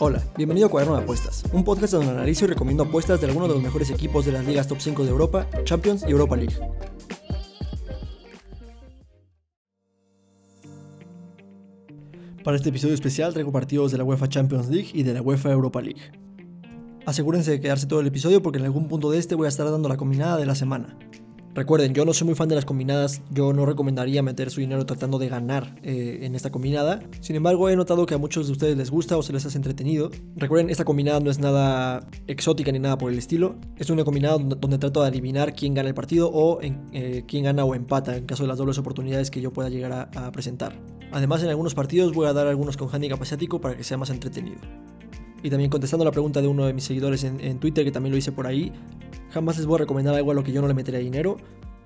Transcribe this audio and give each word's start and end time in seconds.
Hola, 0.00 0.20
bienvenido 0.36 0.66
a 0.66 0.70
Cuaderno 0.70 0.96
de 0.96 1.02
Apuestas, 1.04 1.44
un 1.52 1.62
podcast 1.62 1.92
donde 1.92 2.10
analizo 2.10 2.46
y 2.46 2.48
recomiendo 2.48 2.82
apuestas 2.82 3.20
de 3.20 3.28
algunos 3.28 3.48
de 3.48 3.54
los 3.54 3.62
mejores 3.62 3.90
equipos 3.90 4.26
de 4.26 4.32
las 4.32 4.44
ligas 4.44 4.66
top 4.66 4.78
5 4.80 5.04
de 5.04 5.10
Europa, 5.10 5.46
Champions 5.62 6.04
y 6.04 6.10
Europa 6.10 6.36
League. 6.36 6.56
Para 12.42 12.56
este 12.56 12.70
episodio 12.70 12.94
especial 12.94 13.32
traigo 13.32 13.52
partidos 13.52 13.92
de 13.92 13.98
la 13.98 14.04
UEFA 14.04 14.28
Champions 14.28 14.68
League 14.68 14.90
y 14.94 15.04
de 15.04 15.14
la 15.14 15.22
UEFA 15.22 15.52
Europa 15.52 15.80
League. 15.80 16.00
Asegúrense 17.06 17.52
de 17.52 17.60
quedarse 17.60 17.86
todo 17.86 18.00
el 18.00 18.08
episodio 18.08 18.42
porque 18.42 18.58
en 18.58 18.64
algún 18.64 18.88
punto 18.88 19.12
de 19.12 19.18
este 19.18 19.36
voy 19.36 19.46
a 19.46 19.48
estar 19.48 19.70
dando 19.70 19.88
la 19.88 19.96
combinada 19.96 20.36
de 20.36 20.46
la 20.46 20.56
semana. 20.56 20.98
Recuerden, 21.52 21.94
yo 21.94 22.04
no 22.04 22.14
soy 22.14 22.26
muy 22.26 22.36
fan 22.36 22.48
de 22.48 22.54
las 22.54 22.64
combinadas, 22.64 23.22
yo 23.32 23.52
no 23.52 23.66
recomendaría 23.66 24.22
meter 24.22 24.50
su 24.50 24.60
dinero 24.60 24.86
tratando 24.86 25.18
de 25.18 25.28
ganar 25.28 25.74
eh, 25.82 26.20
en 26.22 26.36
esta 26.36 26.50
combinada. 26.50 27.00
Sin 27.20 27.34
embargo, 27.34 27.68
he 27.68 27.74
notado 27.74 28.06
que 28.06 28.14
a 28.14 28.18
muchos 28.18 28.46
de 28.46 28.52
ustedes 28.52 28.76
les 28.76 28.90
gusta 28.90 29.16
o 29.16 29.22
se 29.22 29.32
les 29.32 29.44
hace 29.44 29.58
entretenido. 29.58 30.10
Recuerden, 30.36 30.70
esta 30.70 30.84
combinada 30.84 31.18
no 31.18 31.28
es 31.28 31.40
nada 31.40 32.06
exótica 32.28 32.70
ni 32.70 32.78
nada 32.78 32.98
por 32.98 33.10
el 33.10 33.18
estilo. 33.18 33.56
Es 33.76 33.90
una 33.90 34.04
combinada 34.04 34.38
donde, 34.38 34.78
trato 34.78 35.02
de 35.02 35.08
adivinar 35.08 35.54
quién 35.54 35.74
gana 35.74 35.88
el 35.88 35.94
partido 35.94 36.30
o 36.32 36.60
eh, 36.62 37.24
quién 37.26 37.42
gana 37.42 37.64
o 37.64 37.74
empata 37.74 38.16
en 38.16 38.26
caso 38.26 38.44
de 38.44 38.48
las 38.48 38.58
dobles 38.58 38.78
oportunidades 38.78 39.32
que 39.32 39.40
yo 39.40 39.52
pueda 39.52 39.68
llegar 39.68 40.08
a, 40.14 40.30
presentar. 40.30 40.78
Además, 41.10 41.42
en 41.42 41.48
algunos 41.48 41.74
partidos 41.74 42.14
voy 42.14 42.28
a 42.28 42.32
dar 42.32 42.46
algunos 42.46 42.76
con 42.76 42.88
handicap 42.94 43.20
asiático 43.20 43.60
para 43.60 43.76
que 43.76 43.82
sea 43.82 43.96
más 43.96 44.10
entretenido. 44.10 44.60
Y 45.42 45.50
también 45.50 45.70
contestando 45.70 46.04
la 46.04 46.12
pregunta 46.12 46.40
de 46.40 46.46
uno 46.46 46.66
de 46.66 46.74
mis 46.74 46.84
seguidores 46.84 47.24
en, 47.24 47.40
en 47.40 47.58
Twitter, 47.58 47.84
que 47.84 47.90
también 47.90 48.12
lo 48.12 48.18
hice 48.18 48.30
por 48.30 48.46
ahí, 48.46 48.72
Jamás 49.30 49.56
les 49.56 49.66
voy 49.66 49.76
a 49.76 49.78
recomendar 49.78 50.14
algo 50.14 50.30
a 50.30 50.34
lo 50.34 50.42
que 50.42 50.52
yo 50.52 50.60
no 50.60 50.68
le 50.68 50.74
metería 50.74 51.00
dinero. 51.00 51.36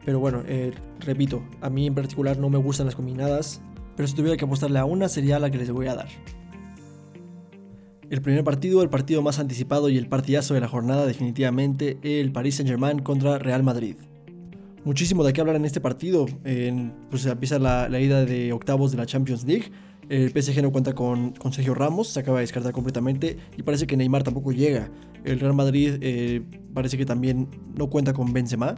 Pero 0.05 0.21
bueno, 0.21 0.43
eh, 0.47 0.73
repito, 1.01 1.43
a 1.61 1.71
mí 1.71 1.87
en 1.87 1.95
particular 1.95 2.39
no 2.39 2.51
me 2.51 2.59
gustan 2.59 2.87
las 2.87 2.95
combinadas. 2.95 3.61
Pero 3.97 4.07
si 4.07 4.15
tuviera 4.15 4.37
que 4.37 4.45
apostarle 4.45 4.79
a 4.79 4.85
una, 4.85 5.09
sería 5.09 5.39
la 5.39 5.51
que 5.51 5.59
les 5.59 5.71
voy 5.71 5.87
a 5.87 5.95
dar. 5.95 6.09
El 8.11 8.21
primer 8.21 8.45
partido, 8.45 8.83
el 8.83 8.91
partido 8.91 9.23
más 9.23 9.39
anticipado 9.39 9.89
y 9.89 9.97
el 9.97 10.09
partidazo 10.09 10.55
de 10.55 10.61
la 10.61 10.69
jornada, 10.69 11.07
definitivamente, 11.07 11.99
el 12.03 12.33
Paris 12.33 12.57
Saint-Germain 12.57 12.99
contra 13.01 13.39
Real 13.39 13.63
Madrid. 13.63 13.97
Muchísimo 14.85 15.25
de 15.25 15.33
qué 15.33 15.41
hablar 15.41 15.57
en 15.57 15.65
este 15.65 15.81
partido. 15.81 16.27
pues 17.11 17.25
empieza 17.25 17.59
la, 17.59 17.89
ida 17.99 18.25
de 18.25 18.53
octavos 18.53 18.93
de 18.93 18.99
la 18.99 19.07
Champions 19.07 19.45
League. 19.45 19.71
El 20.09 20.31
PSG 20.31 20.63
no 20.63 20.71
cuenta 20.71 20.95
con, 20.95 21.33
con, 21.33 21.53
Sergio 21.53 21.75
Ramos, 21.75 22.09
se 22.09 22.21
acaba 22.21 22.39
de 22.39 22.43
descartar 22.43 22.73
completamente 22.73 23.39
y 23.57 23.63
parece 23.63 23.87
que 23.87 23.97
Neymar 23.97 24.23
tampoco 24.23 24.53
llega. 24.53 24.91
El 25.25 25.41
Real 25.41 25.55
Madrid 25.55 25.97
eh, 26.01 26.43
parece 26.75 26.99
que 26.99 27.07
también 27.07 27.49
no 27.77 27.89
cuenta 27.89 28.13
con 28.13 28.33
Benzema, 28.33 28.75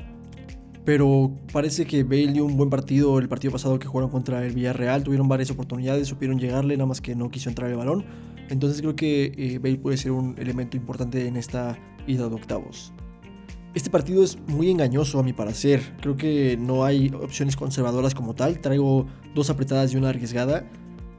pero 0.85 1.33
parece 1.53 1.85
que 1.85 2.05
Bale 2.05 2.33
dio 2.33 2.45
un 2.45 2.57
buen 2.57 2.71
partido 2.71 3.19
el 3.19 3.29
partido 3.29 3.51
pasado 3.53 3.79
que 3.79 3.89
jugaron 3.89 4.11
contra 4.11 4.47
el 4.47 4.55
Villarreal, 4.55 5.03
tuvieron 5.03 5.29
varias 5.29 5.51
oportunidades, 5.51 6.07
supieron 6.07 6.39
llegarle, 6.39 6.77
nada 6.77 6.87
más 6.87 7.01
que 7.01 7.17
no 7.17 7.29
quiso 7.29 7.49
entrar 7.49 7.71
el 7.71 7.77
balón. 7.77 8.05
Entonces 8.49 8.81
creo 8.81 8.95
que 8.95 9.33
eh, 9.37 9.59
Bale 9.59 9.79
puede 9.79 9.97
ser 9.97 10.13
un 10.13 10.37
elemento 10.39 10.77
importante 10.77 11.27
en 11.27 11.37
esta 11.37 11.77
ida 12.07 12.29
de 12.29 12.35
octavos. 12.37 12.93
Este 13.75 13.91
partido 13.91 14.25
es 14.25 14.39
muy 14.47 14.71
engañoso 14.71 15.19
a 15.19 15.23
mi 15.23 15.35
parecer. 15.35 15.83
Creo 16.01 16.17
que 16.17 16.57
no 16.57 16.85
hay 16.85 17.13
opciones 17.21 17.57
conservadoras 17.57 18.15
como 18.15 18.35
tal. 18.35 18.59
Traigo 18.61 19.07
dos 19.35 19.51
apretadas 19.51 19.93
y 19.93 19.99
una 19.99 20.09
arriesgada. 20.09 20.65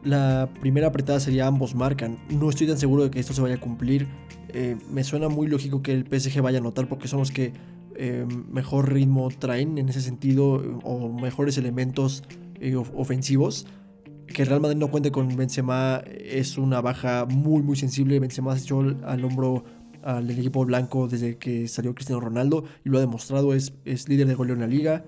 La 0.08 0.50
primera 0.62 0.88
apretada 0.88 1.20
sería 1.20 1.48
ambos 1.48 1.76
marcan. 1.76 2.18
No 2.30 2.50
estoy 2.50 2.66
tan 2.66 2.78
seguro 2.78 3.04
de 3.04 3.12
que 3.12 3.20
esto 3.20 3.34
se 3.34 3.42
vaya 3.42 3.56
a 3.56 3.60
cumplir. 3.60 4.08
Eh, 4.54 4.78
me 4.90 5.04
suena 5.04 5.28
muy 5.28 5.48
lógico 5.48 5.82
que 5.82 5.92
el 5.92 6.06
PSG 6.06 6.42
vaya 6.42 6.60
a 6.60 6.62
anotar 6.62 6.88
porque 6.88 7.10
son 7.10 7.20
los 7.20 7.30
que 7.30 7.52
eh, 7.98 8.26
mejor 8.50 8.94
ritmo 8.94 9.28
traen 9.38 9.78
en 9.78 9.90
ese 9.90 10.00
sentido 10.00 10.80
o 10.84 11.10
mejores 11.10 11.58
elementos 11.58 12.24
eh, 12.62 12.78
ofensivos. 12.78 13.68
Que 14.28 14.46
Real 14.46 14.62
Madrid 14.62 14.78
no 14.78 14.90
cuente 14.90 15.12
con 15.12 15.36
Benzema 15.36 16.02
es 16.08 16.58
una 16.58 16.80
baja 16.80 17.26
muy 17.26 17.62
muy 17.62 17.76
sensible. 17.76 18.18
Benzema 18.22 18.56
se 18.56 18.64
echó 18.64 18.80
al 18.80 19.26
hombro 19.26 19.66
al 20.04 20.30
equipo 20.30 20.64
blanco 20.64 21.10
desde 21.10 21.38
que 21.38 21.68
salió 21.68 21.94
Cristiano 21.94 22.22
Ronaldo 22.22 22.64
y 22.86 22.90
lo 22.90 22.98
ha 22.98 23.02
demostrado, 23.02 23.54
es, 23.54 23.74
es 23.84 24.08
líder 24.08 24.28
de 24.28 24.36
goleo 24.36 24.54
en 24.54 24.62
la 24.62 24.68
liga. 24.68 25.04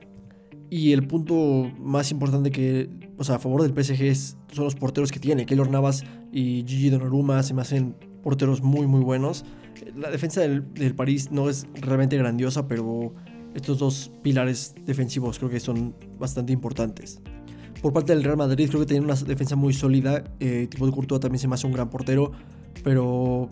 Y 0.69 0.91
el 0.91 1.07
punto 1.07 1.71
más 1.79 2.11
importante 2.11 2.51
que, 2.51 2.89
o 3.17 3.23
sea, 3.23 3.35
a 3.35 3.39
favor 3.39 3.61
del 3.61 3.71
PSG 3.71 4.01
es, 4.03 4.38
son 4.51 4.65
los 4.65 4.75
porteros 4.75 5.11
que 5.11 5.19
tiene. 5.19 5.45
Keylor 5.45 5.69
Navas 5.69 6.03
y 6.31 6.63
Gigi 6.67 6.89
Donnarumma 6.89 7.43
se 7.43 7.53
me 7.53 7.61
hacen 7.61 7.95
porteros 8.23 8.61
muy, 8.61 8.87
muy 8.87 9.01
buenos. 9.01 9.45
La 9.95 10.09
defensa 10.11 10.41
del, 10.41 10.73
del 10.73 10.95
París 10.95 11.31
no 11.31 11.49
es 11.49 11.67
realmente 11.81 12.17
grandiosa, 12.17 12.67
pero 12.67 13.13
estos 13.53 13.79
dos 13.79 14.11
pilares 14.21 14.75
defensivos 14.85 15.39
creo 15.39 15.49
que 15.49 15.59
son 15.59 15.95
bastante 16.19 16.53
importantes. 16.53 17.21
Por 17.81 17.93
parte 17.93 18.13
del 18.13 18.23
Real 18.23 18.37
Madrid 18.37 18.67
creo 18.67 18.81
que 18.81 18.87
tiene 18.87 19.05
una 19.05 19.15
defensa 19.15 19.55
muy 19.55 19.73
sólida. 19.73 20.23
Eh, 20.39 20.67
tipo 20.69 20.85
de 20.85 20.91
Courtois 20.91 21.21
también 21.21 21.39
se 21.39 21.47
me 21.47 21.55
hace 21.55 21.65
un 21.65 21.73
gran 21.73 21.89
portero, 21.89 22.31
pero 22.83 23.49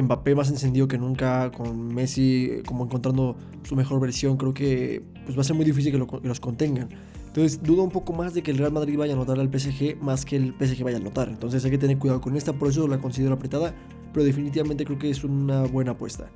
Mbappé 0.00 0.34
más 0.34 0.48
encendido 0.48 0.88
que 0.88 0.96
nunca, 0.96 1.50
con 1.50 1.94
Messi 1.94 2.62
como 2.66 2.84
encontrando 2.84 3.36
su 3.64 3.76
mejor 3.76 4.00
versión, 4.00 4.36
creo 4.36 4.54
que 4.54 5.02
pues 5.24 5.36
va 5.36 5.42
a 5.42 5.44
ser 5.44 5.54
muy 5.54 5.64
difícil 5.64 5.92
que, 5.92 5.98
los 5.98 6.40
contengan. 6.40 6.88
Entonces 7.28 7.62
dudo 7.62 7.84
un 7.84 7.90
poco 7.90 8.12
más 8.12 8.34
de 8.34 8.42
que 8.42 8.50
el 8.50 8.58
Real 8.58 8.72
Madrid 8.72 8.98
vaya 8.98 9.12
a 9.12 9.16
anotar 9.16 9.38
al 9.38 9.48
PSG 9.48 10.00
más 10.00 10.24
que 10.24 10.36
el 10.36 10.54
PSG 10.58 10.82
vaya 10.82 10.96
a 10.96 11.00
anotar. 11.00 11.28
Entonces 11.28 11.64
hay 11.64 11.70
que 11.70 11.78
tener 11.78 11.98
cuidado 11.98 12.20
con 12.20 12.36
esta, 12.36 12.52
por 12.52 12.68
eso 12.68 12.88
la 12.88 12.98
considero 12.98 13.34
apretada, 13.34 13.74
pero 14.12 14.24
definitivamente 14.24 14.84
creo 14.84 14.98
que 14.98 15.10
es 15.10 15.22
una 15.22 15.62
buena 15.62 15.92
apuesta. 15.92 16.30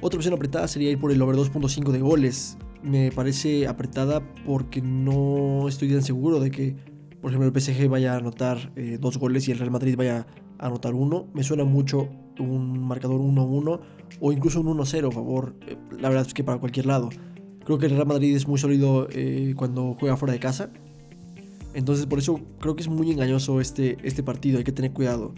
Otra 0.00 0.18
opción 0.18 0.34
apretada 0.34 0.68
sería 0.68 0.90
ir 0.90 0.98
por 0.98 1.10
el 1.10 1.20
over 1.20 1.36
2.5 1.36 1.90
de 1.90 2.00
goles. 2.00 2.56
Me 2.82 3.10
parece 3.10 3.66
apretada 3.66 4.22
porque 4.46 4.80
no 4.80 5.66
estoy 5.66 5.90
tan 5.90 6.02
seguro 6.02 6.40
de 6.40 6.50
que, 6.50 6.76
por 7.20 7.30
ejemplo, 7.30 7.50
el 7.50 7.60
PSG 7.60 7.88
vaya 7.88 8.14
a 8.14 8.18
anotar 8.18 8.72
eh, 8.76 8.98
dos 9.00 9.18
goles 9.18 9.48
y 9.48 9.52
el 9.52 9.58
Real 9.58 9.70
Madrid 9.70 9.96
vaya 9.96 10.26
a 10.58 10.66
anotar 10.66 10.94
uno. 10.94 11.26
Me 11.34 11.42
suena 11.42 11.64
mucho 11.64 12.08
un 12.38 12.86
marcador 12.86 13.20
1-1 13.20 13.80
o 14.20 14.32
incluso 14.32 14.60
un 14.60 14.78
1-0 14.78 15.08
a 15.08 15.10
favor. 15.10 15.54
Eh, 15.66 15.76
la 15.98 16.08
verdad 16.10 16.26
es 16.26 16.34
que 16.34 16.44
para 16.44 16.58
cualquier 16.58 16.86
lado. 16.86 17.08
Creo 17.64 17.78
que 17.78 17.86
el 17.86 17.92
Real 17.92 18.06
Madrid 18.06 18.36
es 18.36 18.46
muy 18.46 18.58
sólido 18.58 19.08
eh, 19.10 19.54
cuando 19.56 19.96
juega 19.98 20.16
fuera 20.16 20.32
de 20.32 20.38
casa. 20.38 20.70
Entonces 21.72 22.06
por 22.06 22.18
eso 22.18 22.40
creo 22.60 22.76
que 22.76 22.82
es 22.82 22.88
muy 22.88 23.10
engañoso 23.10 23.60
este, 23.60 23.96
este 24.02 24.22
partido, 24.22 24.58
hay 24.58 24.64
que 24.64 24.72
tener 24.72 24.92
cuidado. 24.92 25.34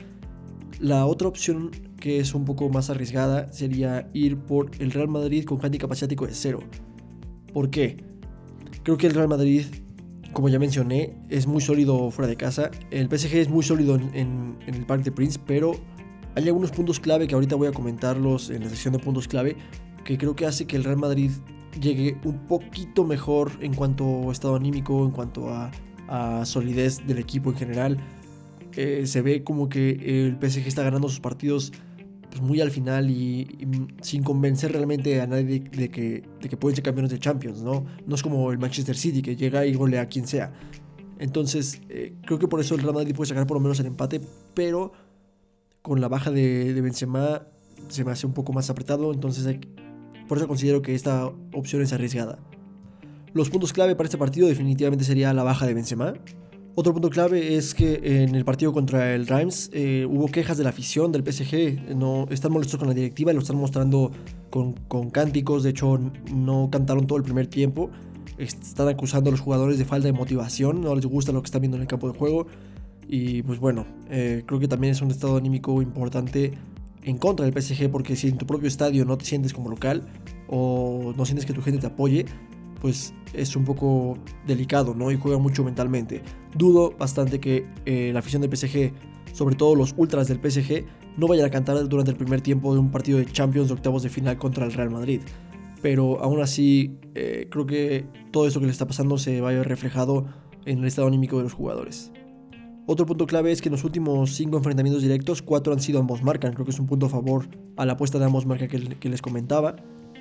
La 0.80 1.06
otra 1.06 1.28
opción 1.28 1.70
que 1.98 2.20
es 2.20 2.34
un 2.34 2.44
poco 2.44 2.68
más 2.68 2.90
arriesgada 2.90 3.50
sería 3.52 4.10
ir 4.12 4.36
por 4.36 4.70
el 4.78 4.90
Real 4.90 5.08
Madrid 5.08 5.44
con 5.44 5.64
handicap 5.64 5.90
asiático 5.90 6.26
de 6.26 6.34
cero. 6.34 6.60
¿Por 7.54 7.70
qué? 7.70 8.04
Creo 8.82 8.98
que 8.98 9.06
el 9.06 9.14
Real 9.14 9.28
Madrid, 9.28 9.64
como 10.32 10.50
ya 10.50 10.58
mencioné, 10.58 11.16
es 11.30 11.46
muy 11.46 11.62
sólido 11.62 12.10
fuera 12.10 12.28
de 12.28 12.36
casa. 12.36 12.70
El 12.90 13.08
PSG 13.08 13.36
es 13.36 13.48
muy 13.48 13.62
sólido 13.62 13.94
en, 13.94 14.58
en 14.66 14.74
el 14.74 14.84
Parc 14.84 15.02
de 15.02 15.12
Prince, 15.12 15.40
pero 15.46 15.72
hay 16.34 16.46
algunos 16.48 16.70
puntos 16.70 17.00
clave 17.00 17.26
que 17.26 17.34
ahorita 17.34 17.56
voy 17.56 17.68
a 17.68 17.72
comentarlos 17.72 18.50
en 18.50 18.62
la 18.62 18.68
sección 18.68 18.92
de 18.92 18.98
puntos 18.98 19.26
clave 19.26 19.56
que 20.04 20.18
creo 20.18 20.36
que 20.36 20.44
hace 20.44 20.66
que 20.66 20.76
el 20.76 20.84
Real 20.84 20.98
Madrid 20.98 21.30
llegue 21.80 22.18
un 22.24 22.46
poquito 22.46 23.04
mejor 23.04 23.52
en 23.60 23.74
cuanto 23.74 24.28
a 24.28 24.32
estado 24.32 24.56
anímico, 24.56 25.04
en 25.04 25.10
cuanto 25.10 25.48
a, 25.50 25.70
solidez 26.44 27.04
del 27.06 27.18
equipo 27.18 27.50
en 27.50 27.56
general. 27.56 27.98
Eh, 28.76 29.06
se 29.06 29.22
ve 29.22 29.42
como 29.42 29.68
que 29.68 29.90
el 30.26 30.38
PSG 30.38 30.66
está 30.68 30.82
ganando 30.84 31.08
sus 31.08 31.18
partidos 31.18 31.72
pues, 32.36 32.40
muy 32.40 32.60
al 32.60 32.70
final 32.70 33.10
y, 33.10 33.48
sin 34.02 34.22
convencer 34.22 34.70
realmente 34.70 35.20
a 35.20 35.26
nadie 35.26 35.60
de, 35.60 35.90
que, 35.90 36.22
de, 36.40 36.48
que, 36.48 36.56
pueden 36.56 36.76
ser 36.76 36.84
campeones 36.84 37.10
de 37.10 37.18
Champions, 37.18 37.62
¿no? 37.62 37.86
No 38.06 38.14
es 38.14 38.22
como 38.22 38.52
el 38.52 38.58
Manchester 38.58 38.96
City 38.96 39.22
que 39.22 39.34
llega 39.34 39.66
y 39.66 39.74
golea 39.74 40.02
a 40.02 40.06
quien 40.06 40.26
sea. 40.26 40.52
Entonces, 41.18 41.80
eh, 41.88 42.14
creo 42.26 42.38
que 42.38 42.46
por 42.46 42.60
eso 42.60 42.74
el 42.74 42.82
Real 42.82 42.94
Madrid 42.94 43.14
puede 43.14 43.28
sacar 43.28 43.46
por 43.46 43.56
lo 43.56 43.62
menos 43.62 43.80
el 43.80 43.86
empate, 43.86 44.20
pero 44.54 44.92
con 45.82 46.00
la 46.00 46.08
baja 46.08 46.30
de, 46.30 46.74
de 46.74 46.80
Benzema 46.80 47.46
se 47.88 48.04
me 48.04 48.12
hace 48.12 48.26
un 48.26 48.32
poco 48.32 48.52
más 48.52 48.70
apretado, 48.70 49.12
entonces 49.12 49.46
por 50.28 50.38
eso 50.38 50.48
considero 50.48 50.82
que 50.82 50.94
esta 50.94 51.26
opción 51.52 51.82
es 51.82 51.92
arriesgada. 51.92 52.38
Los 53.32 53.50
puntos 53.50 53.72
clave 53.72 53.94
para 53.94 54.06
este 54.06 54.16
partido 54.16 54.48
definitivamente 54.48 55.04
sería 55.04 55.32
la 55.34 55.42
baja 55.42 55.66
de 55.66 55.74
Benzema. 55.74 56.14
Otro 56.74 56.92
punto 56.92 57.08
clave 57.08 57.56
es 57.56 57.74
que 57.74 58.22
en 58.22 58.34
el 58.34 58.44
partido 58.44 58.72
contra 58.72 59.14
el 59.14 59.26
Reims 59.26 59.70
eh, 59.72 60.06
hubo 60.08 60.26
quejas 60.28 60.58
de 60.58 60.64
la 60.64 60.70
afición 60.70 61.10
del 61.10 61.22
PSG. 61.22 61.94
No, 61.96 62.26
están 62.30 62.52
molestos 62.52 62.78
con 62.78 62.88
la 62.88 62.94
directiva 62.94 63.30
y 63.30 63.34
lo 63.34 63.40
están 63.40 63.56
mostrando 63.56 64.10
con, 64.50 64.74
cánticos. 65.10 65.62
De 65.62 65.70
hecho, 65.70 65.98
no 66.34 66.68
cantaron 66.70 67.06
todo 67.06 67.16
el 67.16 67.24
primer 67.24 67.46
tiempo. 67.46 67.90
Están 68.36 68.88
acusando 68.88 69.30
a 69.30 69.32
los 69.32 69.40
jugadores 69.40 69.78
de 69.78 69.86
falta 69.86 70.06
de 70.06 70.12
motivación. 70.12 70.82
No 70.82 70.94
les 70.94 71.06
gusta 71.06 71.32
lo 71.32 71.40
que 71.40 71.46
están 71.46 71.62
viendo 71.62 71.78
en 71.78 71.82
el 71.82 71.88
campo 71.88 72.12
de 72.12 72.18
juego. 72.18 72.46
Y 73.08 73.42
pues 73.42 73.58
bueno, 73.58 73.86
eh, 74.10 74.42
creo 74.44 74.60
que 74.60 74.68
también 74.68 74.92
es 74.92 75.00
un 75.00 75.10
estado 75.10 75.38
anímico 75.38 75.80
importante 75.80 76.52
en 77.06 77.18
contra 77.18 77.46
del 77.46 77.62
PSG 77.62 77.88
porque 77.90 78.16
si 78.16 78.28
en 78.28 78.36
tu 78.36 78.46
propio 78.46 78.68
estadio 78.68 79.04
no 79.04 79.16
te 79.16 79.24
sientes 79.24 79.54
como 79.54 79.70
local 79.70 80.06
o 80.48 81.14
no 81.16 81.24
sientes 81.24 81.46
que 81.46 81.52
tu 81.52 81.62
gente 81.62 81.80
te 81.80 81.86
apoye, 81.86 82.26
pues 82.80 83.14
es 83.32 83.54
un 83.56 83.64
poco 83.64 84.18
delicado, 84.46 84.94
¿no? 84.94 85.10
Y 85.10 85.16
juega 85.16 85.38
mucho 85.38 85.64
mentalmente. 85.64 86.22
Dudo 86.54 86.94
bastante 86.98 87.40
que 87.40 87.66
eh, 87.86 88.10
la 88.12 88.18
afición 88.18 88.42
del 88.42 88.54
PSG, 88.54 88.92
sobre 89.32 89.54
todo 89.54 89.76
los 89.76 89.94
ultras 89.96 90.26
del 90.28 90.38
PSG, 90.38 90.84
no 91.16 91.28
vayan 91.28 91.46
a 91.46 91.50
cantar 91.50 91.88
durante 91.88 92.10
el 92.10 92.16
primer 92.16 92.40
tiempo 92.40 92.74
de 92.74 92.80
un 92.80 92.90
partido 92.90 93.18
de 93.18 93.26
Champions 93.26 93.68
de 93.68 93.74
octavos 93.74 94.02
de 94.02 94.08
final 94.08 94.36
contra 94.36 94.66
el 94.66 94.72
Real 94.72 94.90
Madrid. 94.90 95.20
Pero 95.82 96.20
aún 96.20 96.40
así, 96.40 96.98
eh, 97.14 97.46
creo 97.50 97.66
que 97.66 98.04
todo 98.32 98.48
eso 98.48 98.58
que 98.58 98.66
le 98.66 98.72
está 98.72 98.86
pasando 98.86 99.16
se 99.16 99.40
va 99.40 99.50
a 99.50 99.52
ver 99.52 99.68
reflejado 99.68 100.26
en 100.64 100.80
el 100.80 100.86
estado 100.86 101.06
anímico 101.06 101.36
de 101.36 101.44
los 101.44 101.52
jugadores. 101.52 102.12
Otro 102.88 103.04
punto 103.04 103.26
clave 103.26 103.50
es 103.50 103.60
que 103.60 103.68
en 103.68 103.72
los 103.72 103.82
últimos 103.82 104.32
5 104.36 104.56
enfrentamientos 104.56 105.02
directos, 105.02 105.42
4 105.42 105.72
han 105.72 105.80
sido 105.80 105.98
ambos 105.98 106.22
marcan. 106.22 106.52
Creo 106.52 106.64
que 106.64 106.70
es 106.70 106.78
un 106.78 106.86
punto 106.86 107.06
a 107.06 107.08
favor 107.08 107.48
a 107.76 107.84
la 107.84 107.94
apuesta 107.94 108.20
de 108.20 108.26
ambos 108.26 108.46
marcan 108.46 108.68
que, 108.68 109.08
les 109.08 109.22
comentaba. 109.22 109.74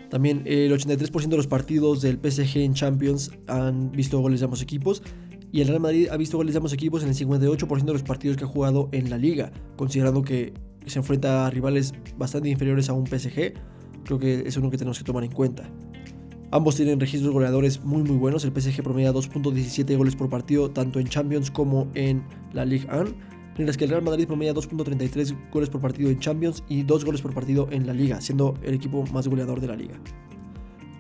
También 0.10 0.42
el 0.46 0.72
83% 0.72 1.28
de 1.28 1.38
los 1.38 1.46
partidos 1.46 2.02
del 2.02 2.18
PSG 2.18 2.58
en 2.58 2.74
Champions 2.74 3.32
han 3.48 3.92
visto 3.92 4.20
goles 4.20 4.40
de 4.40 4.46
ambos 4.46 4.64
equipos. 4.64 5.04
Y 5.52 5.62
el 5.62 5.68
Real 5.68 5.80
Madrid 5.80 6.08
ha 6.10 6.18
visto 6.18 6.38
goles 6.38 6.54
de 6.54 6.58
ambos 6.58 6.74
equipos 6.74 7.04
en 7.04 7.10
el 7.10 7.16
58% 7.16 7.86
de 7.86 7.94
los 7.94 8.04
partidos 8.04 8.36
que 8.36 8.46
ha 8.46 8.48
jugado 8.48 8.90
en 8.92 9.12
la 9.12 9.20
liga. 9.20 9.52
Considerando 9.78 10.24
que 10.24 10.54
se 10.88 10.98
enfrenta 10.98 11.46
a 11.46 11.52
rivales 11.52 11.94
bastante 12.18 12.50
inferiores 12.50 12.90
a 12.90 12.94
un 12.94 13.06
PSG, 13.06 13.54
creo 14.04 14.18
que 14.18 14.44
es 14.46 14.58
uno 14.58 14.72
que 14.72 14.78
tenemos 14.78 14.98
que 14.98 15.04
tomar 15.04 15.24
en 15.24 15.32
cuenta. 15.32 15.70
Ambos 16.52 16.76
tienen 16.76 17.00
registros 17.00 17.34
goleadores 17.34 17.84
muy 17.84 18.04
muy 18.04 18.18
buenos. 18.18 18.46
El 18.46 18.52
PSG 18.52 18.84
promedia 18.84 19.12
2.17 19.12 19.98
goles 19.98 20.16
por 20.16 20.30
partido 20.30 20.70
tanto 20.70 21.00
en 21.00 21.08
Champions 21.08 21.52
como 21.52 21.88
en 21.96 22.24
la 22.54 22.66
Ligue 22.66 22.88
1, 22.92 23.12
mientras 23.58 23.78
que 23.78 23.86
el 23.86 23.90
Real 23.90 24.04
Madrid 24.04 24.28
promedia 24.28 24.54
2.33 24.54 25.52
goles 25.52 25.70
por 25.70 25.82
partido 25.82 26.10
en 26.10 26.20
Champions 26.20 26.64
y 26.70 26.84
2 26.84 27.06
goles 27.06 27.22
por 27.22 27.34
partido 27.34 27.68
en 27.72 27.88
la 27.88 27.94
Liga, 27.94 28.22
siendo 28.22 28.54
el 28.64 28.76
equipo 28.76 29.04
más 29.12 29.28
goleador 29.28 29.60
de 29.60 29.68
la 29.68 29.76
liga. 29.76 29.96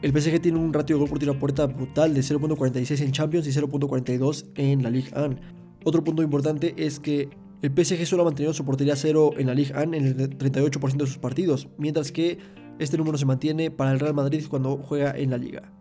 El 0.01 0.11
PSG 0.11 0.41
tiene 0.41 0.59
un 0.59 0.73
ratio 0.73 0.97
de 0.97 0.99
gol 0.99 1.09
por 1.09 1.19
tiro 1.19 1.31
a 1.31 1.39
puerta 1.39 1.65
brutal 1.67 2.13
de 2.13 2.21
0.46 2.21 3.01
en 3.01 3.11
Champions 3.11 3.47
y 3.47 3.51
0.42 3.51 4.45
en 4.55 4.83
la 4.83 4.89
Ligue 4.89 5.09
1. 5.15 5.35
Otro 5.83 6.03
punto 6.03 6.21
importante 6.21 6.73
es 6.77 6.99
que 6.99 7.29
el 7.61 7.71
PSG 7.71 8.05
solo 8.05 8.23
ha 8.23 8.25
mantenido 8.25 8.53
su 8.53 8.65
portería 8.65 8.95
cero 8.95 9.31
en 9.37 9.47
la 9.47 9.55
Ligue 9.55 9.73
1 9.73 9.95
en 9.95 10.05
el 10.05 10.37
38% 10.37 10.97
de 10.97 11.07
sus 11.07 11.17
partidos, 11.17 11.69
mientras 11.77 12.11
que 12.11 12.37
este 12.79 12.97
número 12.97 13.17
se 13.17 13.25
mantiene 13.25 13.71
para 13.71 13.91
el 13.91 13.99
Real 13.99 14.13
Madrid 14.13 14.45
cuando 14.49 14.77
juega 14.77 15.17
en 15.17 15.29
la 15.31 15.37
liga. 15.37 15.71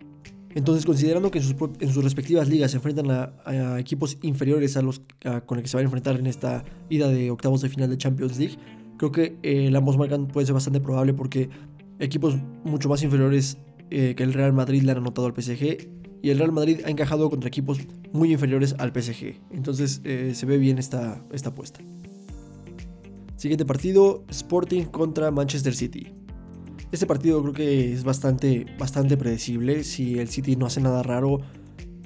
Entonces, 0.54 0.86
considerando 0.86 1.30
que 1.32 1.38
en 1.38 1.92
sus, 1.92 2.04
respectivas 2.04 2.48
ligas 2.48 2.70
se 2.70 2.76
enfrentan 2.76 3.10
a, 3.10 3.78
equipos 3.78 4.18
inferiores 4.22 4.76
a 4.76 4.82
los 4.82 5.02
con 5.46 5.56
los 5.56 5.62
que 5.62 5.68
se 5.68 5.76
van 5.76 5.84
a 5.84 5.86
enfrentar 5.86 6.16
en 6.16 6.28
esta 6.28 6.64
ida 6.88 7.08
de 7.08 7.32
octavos 7.32 7.60
de 7.60 7.68
final 7.68 7.90
de 7.90 7.98
Champions 7.98 8.38
League, 8.38 8.56
creo 8.96 9.10
que 9.10 9.36
eh, 9.42 9.72
ambos 9.76 9.98
marcan 9.98 10.28
puede 10.28 10.46
ser 10.46 10.54
bastante 10.54 10.80
probable 10.80 11.12
porque 11.12 11.50
equipos 11.98 12.36
mucho 12.64 12.88
más 12.88 13.02
inferiores 13.02 13.58
eh, 13.90 14.14
que 14.16 14.22
el 14.22 14.32
Real 14.32 14.52
Madrid 14.52 14.82
le 14.82 14.92
han 14.92 14.98
anotado 14.98 15.26
al 15.26 15.34
PSG 15.34 15.88
y 16.22 16.30
el 16.30 16.38
Real 16.38 16.52
Madrid 16.52 16.80
ha 16.84 16.90
encajado 16.90 17.28
contra 17.28 17.48
equipos 17.48 17.80
muy 18.12 18.32
inferiores 18.32 18.74
al 18.78 18.92
PSG. 18.92 19.40
Entonces, 19.50 20.00
eh, 20.04 20.32
se 20.34 20.46
ve 20.46 20.56
bien 20.56 20.78
esta, 20.78 21.22
esta 21.32 21.50
apuesta. 21.50 21.80
Siguiente 23.36 23.66
partido, 23.66 24.24
Sporting 24.30 24.84
contra 24.84 25.30
Manchester 25.30 25.74
City. 25.74 26.14
Este 26.94 27.06
partido 27.06 27.42
creo 27.42 27.52
que 27.52 27.92
es 27.92 28.04
bastante, 28.04 28.66
bastante 28.78 29.16
predecible. 29.16 29.82
Si 29.82 30.20
el 30.20 30.28
City 30.28 30.54
no 30.54 30.66
hace 30.66 30.80
nada 30.80 31.02
raro, 31.02 31.40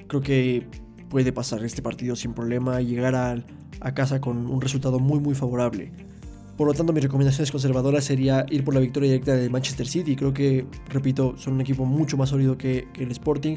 creo 0.06 0.22
que 0.22 0.66
puede 1.10 1.30
pasar 1.30 1.62
este 1.62 1.82
partido 1.82 2.16
sin 2.16 2.32
problema 2.32 2.80
y 2.80 2.86
llegar 2.86 3.14
a, 3.14 3.92
casa 3.92 4.18
con 4.18 4.46
un 4.46 4.62
resultado 4.62 4.98
muy 4.98 5.20
muy 5.20 5.34
favorable. 5.34 5.92
Por 6.56 6.68
lo 6.68 6.72
tanto, 6.72 6.94
mis 6.94 7.02
recomendaciones 7.02 7.50
conservadoras 7.50 8.02
sería 8.02 8.46
ir 8.48 8.64
por 8.64 8.72
la 8.72 8.80
victoria 8.80 9.10
directa 9.10 9.36
de 9.36 9.50
Manchester 9.50 9.86
City. 9.86 10.16
Creo 10.16 10.32
que, 10.32 10.64
repito, 10.88 11.36
son 11.36 11.52
un 11.52 11.60
equipo 11.60 11.84
mucho 11.84 12.16
más 12.16 12.30
sólido 12.30 12.56
que, 12.56 12.88
el 12.96 13.10
Sporting. 13.10 13.56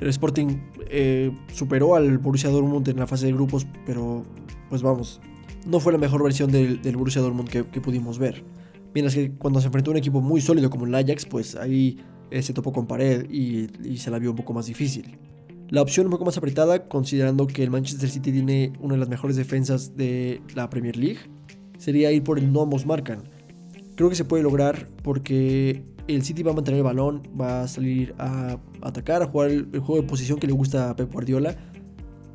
El 0.00 0.08
Sporting 0.08 0.62
eh, 0.88 1.30
superó 1.52 1.94
al 1.94 2.16
Borussia 2.16 2.48
Dortmund 2.48 2.88
en 2.88 3.00
la 3.00 3.06
fase 3.06 3.26
de 3.26 3.34
grupos, 3.34 3.66
pero 3.84 4.24
pues 4.70 4.80
vamos, 4.80 5.20
no 5.66 5.78
fue 5.78 5.92
la 5.92 5.98
mejor 5.98 6.22
versión 6.22 6.50
del, 6.50 6.78
Borussia 6.96 7.20
Dortmund 7.20 7.50
que 7.50 7.80
pudimos 7.82 8.18
ver. 8.18 8.42
Mientras 8.94 9.14
que 9.14 9.32
cuando 9.32 9.60
se 9.60 9.66
enfrentó 9.66 9.90
a 9.90 9.92
un 9.92 9.98
equipo 9.98 10.20
muy 10.20 10.40
sólido 10.40 10.70
como 10.70 10.86
el 10.86 10.94
Ajax, 10.94 11.26
pues 11.26 11.56
ahí 11.56 11.98
eh, 12.30 12.42
se 12.42 12.52
topó 12.52 12.72
con 12.72 12.86
pared 12.86 13.28
y, 13.30 13.68
se 13.98 14.10
la 14.10 14.18
vio 14.18 14.30
un 14.30 14.36
poco 14.36 14.52
más 14.52 14.66
difícil. 14.66 15.18
La 15.68 15.82
opción 15.82 16.06
un 16.06 16.12
poco 16.12 16.24
más 16.24 16.36
apretada, 16.36 16.88
considerando 16.88 17.46
que 17.46 17.62
el 17.62 17.70
Manchester 17.70 18.08
City 18.08 18.32
tiene 18.32 18.72
una 18.80 18.94
de 18.94 19.00
las 19.00 19.08
mejores 19.08 19.36
defensas 19.36 19.96
de 19.96 20.40
la 20.54 20.70
Premier 20.70 20.96
League, 20.96 21.18
sería 21.78 22.12
ir 22.12 22.22
por 22.22 22.38
el 22.38 22.52
no 22.52 22.62
ambos 22.62 22.86
marcan. 22.86 23.24
Creo 23.96 24.08
que 24.08 24.16
se 24.16 24.24
puede 24.24 24.42
lograr 24.42 24.88
porque 25.02 25.82
el 26.06 26.22
City 26.22 26.42
va 26.42 26.52
a 26.52 26.54
mantener 26.54 26.78
el 26.78 26.84
balón, 26.84 27.22
va 27.38 27.62
a 27.62 27.68
salir 27.68 28.14
a 28.18 28.58
atacar, 28.82 29.22
a 29.22 29.26
jugar 29.26 29.50
el, 29.50 29.66
juego 29.80 30.02
de 30.02 30.02
posición 30.02 30.38
que 30.38 30.46
le 30.46 30.52
gusta 30.52 30.90
a 30.90 30.96
Pep 30.96 31.12
Guardiola. 31.12 31.56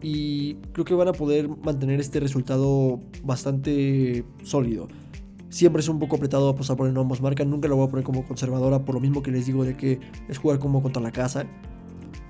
Y 0.01 0.55
creo 0.71 0.85
que 0.85 0.93
van 0.93 1.09
a 1.09 1.13
poder 1.13 1.49
mantener 1.49 1.99
este 1.99 2.19
resultado 2.19 3.01
bastante 3.23 4.23
sólido. 4.43 4.87
Siempre 5.49 5.81
es 5.81 5.89
un 5.89 5.99
poco 5.99 6.15
apretado 6.15 6.47
apostar 6.49 6.77
por 6.77 6.87
el 6.87 6.97
ambos 6.97 7.21
marcan. 7.21 7.49
Nunca 7.49 7.67
lo 7.67 7.75
voy 7.75 7.87
a 7.87 7.89
poner 7.89 8.05
como 8.05 8.25
conservadora, 8.25 8.85
por 8.85 8.95
lo 8.95 9.01
mismo 9.01 9.23
que 9.23 9.31
les 9.31 9.47
digo 9.47 9.65
de 9.65 9.75
que 9.75 9.99
es 10.27 10.37
jugar 10.37 10.59
como 10.59 10.81
contra 10.81 11.01
la 11.01 11.11
casa. 11.11 11.45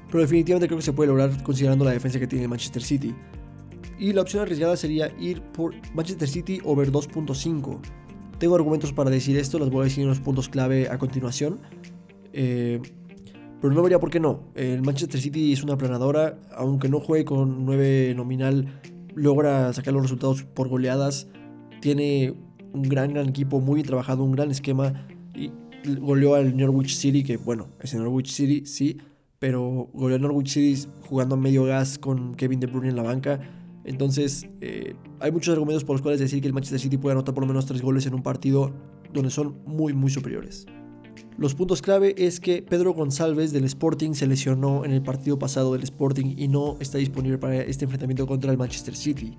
Pero 0.07 0.21
definitivamente 0.21 0.67
creo 0.67 0.79
que 0.79 0.85
se 0.85 0.93
puede 0.93 1.09
lograr 1.09 1.43
considerando 1.43 1.85
la 1.85 1.91
defensa 1.91 2.19
que 2.19 2.27
tiene 2.27 2.47
Manchester 2.47 2.81
City. 2.81 3.13
Y 3.99 4.13
la 4.13 4.21
opción 4.21 4.41
arriesgada 4.41 4.77
sería 4.77 5.13
ir 5.19 5.41
por 5.41 5.75
Manchester 5.93 6.27
City 6.27 6.61
over 6.63 6.91
2.5. 6.91 7.79
Tengo 8.39 8.55
argumentos 8.55 8.93
para 8.93 9.09
decir 9.09 9.37
esto, 9.37 9.59
las 9.59 9.69
voy 9.69 9.81
a 9.81 9.83
decir 9.83 10.03
en 10.03 10.09
los 10.09 10.21
puntos 10.21 10.47
clave 10.47 10.87
a 10.89 10.97
continuación. 10.97 11.59
Eh, 12.31 12.81
pero 13.61 13.73
no 13.73 13.83
vería 13.83 13.99
por 13.99 14.09
qué 14.09 14.21
no. 14.21 14.45
El 14.55 14.81
Manchester 14.81 15.19
City 15.19 15.51
es 15.51 15.63
una 15.63 15.77
planadora, 15.77 16.39
aunque 16.55 16.87
no 16.87 17.01
juegue 17.01 17.25
con 17.25 17.65
9 17.65 18.13
nominal, 18.15 18.81
logra 19.15 19.73
sacar 19.73 19.93
los 19.93 20.03
resultados 20.03 20.43
por 20.43 20.69
goleadas. 20.69 21.27
Tiene 21.81 22.35
un 22.73 22.83
gran, 22.83 23.13
gran 23.13 23.29
equipo, 23.29 23.59
muy 23.59 23.83
trabajado, 23.83 24.23
un 24.23 24.33
gran 24.33 24.51
esquema. 24.51 25.07
Y 25.35 25.51
goleó 25.99 26.35
al 26.35 26.55
Norwich 26.55 26.95
City, 26.95 27.23
que 27.23 27.37
bueno, 27.37 27.67
es 27.81 27.93
el 27.93 28.03
Norwich 28.03 28.31
City, 28.31 28.65
sí, 28.65 28.97
pero 29.39 29.89
goleó 29.93 30.15
al 30.15 30.21
Norwich 30.21 30.49
City 30.49 30.87
jugando 31.01 31.35
a 31.35 31.37
medio 31.37 31.63
gas 31.65 31.97
con 31.97 32.35
Kevin 32.35 32.59
De 32.59 32.67
Bruyne 32.67 32.89
en 32.89 32.95
la 32.95 33.03
banca. 33.03 33.39
Entonces, 33.85 34.47
eh, 34.61 34.95
hay 35.19 35.31
muchos 35.31 35.53
argumentos 35.53 35.83
por 35.83 35.95
los 35.95 36.01
cuales 36.01 36.19
decir 36.19 36.41
que 36.41 36.47
el 36.47 36.53
Manchester 36.53 36.79
City 36.79 36.97
puede 36.97 37.13
anotar 37.13 37.33
por 37.33 37.43
lo 37.43 37.47
menos 37.47 37.65
tres 37.65 37.81
goles 37.81 38.05
en 38.05 38.13
un 38.13 38.21
partido 38.21 38.71
donde 39.13 39.31
son 39.31 39.55
muy, 39.65 39.93
muy 39.93 40.11
superiores. 40.11 40.67
Los 41.37 41.55
puntos 41.55 41.81
clave 41.81 42.15
es 42.17 42.39
que 42.39 42.61
Pedro 42.61 42.93
González 42.93 43.53
del 43.53 43.63
Sporting 43.63 44.13
se 44.13 44.27
lesionó 44.27 44.83
en 44.83 44.91
el 44.91 45.01
partido 45.01 45.39
pasado 45.39 45.73
del 45.73 45.83
Sporting 45.83 46.35
y 46.37 46.49
no 46.49 46.75
está 46.81 46.97
disponible 46.97 47.37
para 47.37 47.55
este 47.61 47.85
enfrentamiento 47.85 48.27
contra 48.27 48.51
el 48.51 48.57
Manchester 48.57 48.95
City 48.95 49.37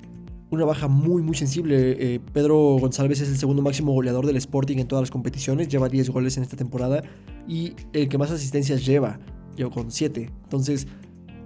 una 0.51 0.65
baja 0.65 0.89
muy 0.89 1.23
muy 1.23 1.37
sensible. 1.37 1.97
Eh, 1.99 2.21
Pedro 2.33 2.77
González 2.79 3.21
es 3.21 3.29
el 3.29 3.37
segundo 3.37 3.63
máximo 3.63 3.93
goleador 3.93 4.27
del 4.27 4.37
Sporting 4.37 4.79
en 4.79 4.89
todas 4.89 5.03
las 5.03 5.11
competiciones, 5.11 5.69
lleva 5.69 5.89
10 5.89 6.11
goles 6.11 6.37
en 6.37 6.43
esta 6.43 6.57
temporada 6.57 7.03
y 7.49 7.75
el 7.93 8.09
que 8.09 8.19
más 8.19 8.31
asistencias 8.31 8.85
lleva, 8.85 9.21
lleva 9.57 9.71
con 9.71 9.91
7. 9.91 10.31
Entonces, 10.45 10.87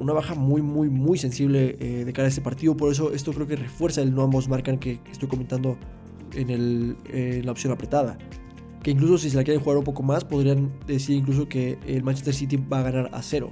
una 0.00 0.12
baja 0.12 0.34
muy 0.34 0.62
muy 0.62 0.88
muy 0.88 1.18
sensible 1.18 1.76
eh, 1.78 2.04
de 2.04 2.12
cara 2.12 2.26
a 2.26 2.28
este 2.28 2.40
partido, 2.40 2.76
por 2.76 2.90
eso 2.90 3.12
esto 3.12 3.32
creo 3.32 3.46
que 3.46 3.56
refuerza 3.56 4.02
el 4.02 4.14
no 4.14 4.22
ambos 4.22 4.48
marcan 4.48 4.79
que 4.79 5.00
estoy 5.10 5.29
comentando 5.29 5.76
en, 6.32 6.50
el, 6.50 7.44
la 7.44 7.52
opción 7.52 7.72
apretada. 7.72 8.19
Que 8.82 8.90
incluso 8.90 9.17
si 9.17 9.31
se 9.31 9.36
la 9.36 9.44
quieren 9.44 9.62
jugar 9.62 9.79
un 9.79 9.84
poco 9.84 10.02
más, 10.02 10.24
podrían 10.24 10.70
decir 10.86 11.17
incluso 11.17 11.48
que 11.48 11.79
el 11.86 12.02
Manchester 12.02 12.34
City 12.34 12.56
va 12.56 12.81
a 12.81 12.82
ganar 12.82 13.10
a 13.14 13.22
0. 13.22 13.50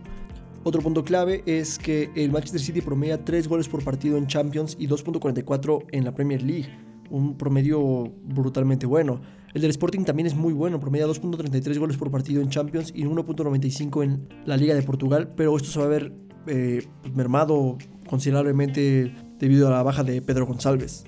Otro 0.64 0.80
punto 0.80 1.02
clave 1.02 1.42
es 1.44 1.76
que 1.76 2.10
el 2.14 2.30
Manchester 2.30 2.60
City 2.60 2.80
promedia 2.80 3.24
3 3.24 3.48
goles 3.48 3.68
por 3.68 3.82
partido 3.82 4.16
en 4.16 4.28
Champions 4.28 4.76
y 4.78 4.86
2.44 4.86 5.86
en 5.90 6.04
la 6.04 6.14
Premier 6.14 6.40
League, 6.40 6.68
un 7.10 7.36
promedio 7.36 8.12
brutalmente 8.22 8.86
bueno. 8.86 9.20
El 9.54 9.62
del 9.62 9.72
Sporting 9.72 10.04
también 10.04 10.28
es 10.28 10.36
muy 10.36 10.52
bueno, 10.52 10.78
promedia 10.78 11.08
2.33 11.08 11.78
goles 11.80 11.96
por 11.96 12.12
partido 12.12 12.40
en 12.40 12.48
Champions 12.48 12.92
y 12.94 13.02
1.95 13.02 14.04
en 14.04 14.28
la 14.46 14.56
Liga 14.56 14.76
de 14.76 14.82
Portugal, 14.82 15.32
pero 15.36 15.56
esto 15.56 15.68
se 15.68 15.80
va 15.80 15.86
a 15.86 15.88
ver 15.88 16.12
eh, 16.46 16.86
mermado 17.12 17.76
considerablemente 18.08 19.12
debido 19.40 19.66
a 19.66 19.72
la 19.72 19.82
baja 19.82 20.04
de 20.04 20.22
Pedro 20.22 20.46
González. 20.46 21.04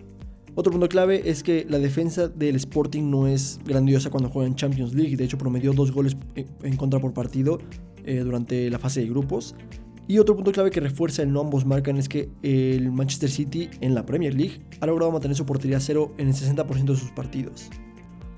Otro 0.56 0.72
punto 0.72 0.88
clave 0.88 1.30
es 1.30 1.44
que 1.44 1.64
la 1.68 1.78
defensa 1.78 2.26
del 2.26 2.56
Sporting 2.56 3.08
no 3.08 3.28
es 3.28 3.60
grandiosa 3.64 4.10
cuando 4.10 4.30
juega 4.30 4.48
en 4.48 4.56
Champions 4.56 4.94
League, 4.94 5.16
de 5.16 5.24
hecho 5.24 5.38
promedió 5.38 5.72
2 5.72 5.92
goles 5.92 6.16
en 6.34 6.76
contra 6.76 6.98
por 6.98 7.12
partido 7.12 7.58
eh, 8.04 8.20
durante 8.20 8.70
la 8.70 8.78
fase 8.78 9.00
de 9.00 9.06
grupos. 9.06 9.54
Y 10.06 10.18
otro 10.18 10.34
punto 10.34 10.52
clave 10.52 10.70
que 10.70 10.80
refuerza 10.80 11.22
el 11.22 11.32
no 11.32 11.40
ambos 11.40 11.64
marcan 11.64 11.96
es 11.96 12.08
que 12.08 12.28
el 12.42 12.92
Manchester 12.92 13.30
City 13.30 13.70
en 13.80 13.94
la 13.94 14.04
Premier 14.04 14.34
League 14.34 14.60
ha 14.80 14.86
logrado 14.86 15.10
mantener 15.10 15.36
su 15.36 15.46
portería 15.46 15.80
cero 15.80 16.12
en 16.18 16.28
el 16.28 16.34
60% 16.34 16.84
de 16.84 16.96
sus 16.96 17.10
partidos. 17.12 17.70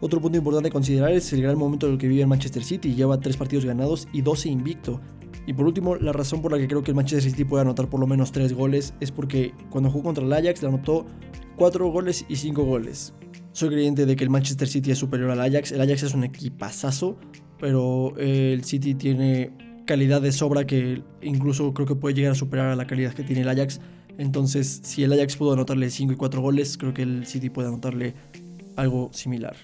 Otro 0.00 0.20
punto 0.20 0.38
importante 0.38 0.68
a 0.68 0.72
considerar 0.72 1.12
es 1.12 1.32
el 1.32 1.42
gran 1.42 1.58
momento 1.58 1.86
en 1.86 1.94
el 1.94 1.98
que 1.98 2.06
vive 2.06 2.20
el 2.20 2.28
Manchester 2.28 2.62
City, 2.62 2.94
lleva 2.94 3.18
3 3.18 3.36
partidos 3.36 3.64
ganados 3.64 4.06
y 4.12 4.20
12 4.20 4.50
invicto. 4.50 5.00
Y 5.46 5.54
por 5.54 5.66
último, 5.66 5.96
la 5.96 6.12
razón 6.12 6.42
por 6.42 6.52
la 6.52 6.58
que 6.58 6.68
creo 6.68 6.82
que 6.82 6.90
el 6.90 6.96
Manchester 6.96 7.30
City 7.30 7.44
puede 7.44 7.62
anotar 7.62 7.88
por 7.88 7.98
lo 8.00 8.06
menos 8.06 8.30
3 8.30 8.52
goles 8.52 8.94
es 9.00 9.10
porque 9.10 9.54
cuando 9.70 9.90
jugó 9.90 10.04
contra 10.04 10.24
el 10.24 10.32
Ajax 10.32 10.60
le 10.62 10.68
anotó 10.68 11.06
4 11.56 11.90
goles 11.90 12.26
y 12.28 12.36
5 12.36 12.62
goles. 12.64 13.14
Soy 13.52 13.70
creyente 13.70 14.04
de 14.04 14.16
que 14.16 14.24
el 14.24 14.28
Manchester 14.30 14.68
City 14.68 14.90
es 14.90 14.98
superior 14.98 15.30
al 15.30 15.40
Ajax, 15.40 15.72
el 15.72 15.80
Ajax 15.80 16.02
es 16.02 16.14
un 16.14 16.24
equipazazo, 16.24 17.16
pero 17.58 18.16
el 18.18 18.64
City 18.64 18.94
tiene 18.94 19.50
calidad 19.86 20.20
de 20.20 20.32
sobra 20.32 20.66
que 20.66 21.02
incluso 21.22 21.72
creo 21.72 21.86
que 21.86 21.94
puede 21.94 22.14
llegar 22.14 22.32
a 22.32 22.34
superar 22.34 22.68
a 22.68 22.76
la 22.76 22.86
calidad 22.86 23.14
que 23.14 23.22
tiene 23.22 23.42
el 23.42 23.48
Ajax. 23.48 23.80
Entonces, 24.18 24.80
si 24.82 25.04
el 25.04 25.12
Ajax 25.12 25.36
pudo 25.36 25.52
anotarle 25.52 25.90
5 25.90 26.12
y 26.12 26.16
4 26.16 26.40
goles, 26.40 26.76
creo 26.76 26.92
que 26.92 27.02
el 27.02 27.26
City 27.26 27.50
puede 27.50 27.68
anotarle 27.68 28.14
algo 28.76 29.10
similar. 29.12 29.56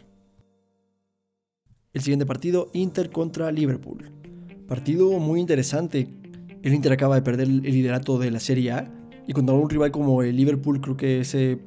El 1.93 2.01
siguiente 2.01 2.25
partido, 2.25 2.71
Inter 2.73 3.11
contra 3.11 3.53
Liverpool. 3.53 4.11
Partido 4.67 5.11
muy 5.19 5.41
interesante. 5.41 6.09
El 6.63 6.73
Inter 6.73 6.93
acaba 6.93 7.17
de 7.17 7.23
perder 7.23 7.49
el 7.49 7.63
liderato 7.63 8.19
de 8.19 8.31
la 8.31 8.41
Serie 8.41 8.73
A 8.73 8.95
Y 9.27 9.33
contra 9.33 9.55
un 9.55 9.69
rival 9.69 9.91
como 9.91 10.23
el 10.23 10.37
Liverpool 10.37 10.81
creo 10.81 10.97
que 10.97 11.21
ese 11.21 11.59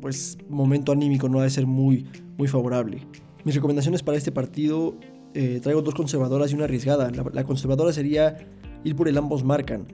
pues, 0.00 0.38
momento 0.48 0.92
anímico 0.92 1.28
no 1.28 1.40
ha 1.40 1.44
de 1.44 1.50
ser 1.50 1.66
muy, 1.66 2.06
muy 2.38 2.46
favorable. 2.46 2.98
Mis 3.44 3.56
recomendaciones 3.56 4.02
para 4.02 4.16
este 4.16 4.30
partido, 4.30 4.96
eh, 5.34 5.60
traigo 5.62 5.82
dos 5.82 5.94
conservadoras 5.94 6.52
y 6.52 6.54
una 6.54 6.64
arriesgada. 6.64 7.10
La, 7.32 7.44
conservadora 7.44 7.92
sería 7.92 8.36
ir 8.84 8.96
por 8.96 9.08
el 9.08 9.16
ambos 9.16 9.44
marcan. 9.44 9.86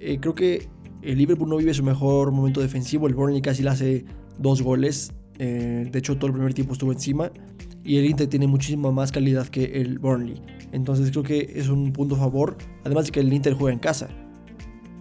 Eh, 0.00 0.18
creo 0.20 0.34
que 0.34 0.68
el 1.02 1.18
Liverpool 1.18 1.48
no 1.48 1.56
vive 1.56 1.74
su 1.74 1.82
mejor 1.82 2.32
momento 2.32 2.60
defensivo, 2.60 3.06
el 3.06 3.14
Burnley 3.14 3.40
casi 3.40 3.62
le 3.62 3.70
hace 3.70 4.04
dos 4.38 4.62
goles, 4.62 5.12
eh, 5.38 5.88
de 5.90 5.98
hecho 5.98 6.16
todo 6.16 6.26
el 6.26 6.32
primer 6.32 6.54
tiempo 6.54 6.72
estuvo 6.72 6.92
encima 6.92 7.30
y 7.84 7.96
el 7.96 8.06
Inter 8.06 8.28
tiene 8.28 8.46
muchísima 8.46 8.90
más 8.90 9.12
calidad 9.12 9.48
que 9.48 9.80
el 9.80 9.98
Burnley. 9.98 10.42
Entonces 10.72 11.10
creo 11.10 11.22
que 11.22 11.52
es 11.54 11.68
un 11.68 11.92
punto 11.92 12.16
a 12.16 12.18
favor, 12.18 12.56
además 12.84 13.06
de 13.06 13.12
que 13.12 13.20
el 13.20 13.32
Inter 13.32 13.54
juega 13.54 13.72
en 13.72 13.78
casa. 13.78 14.08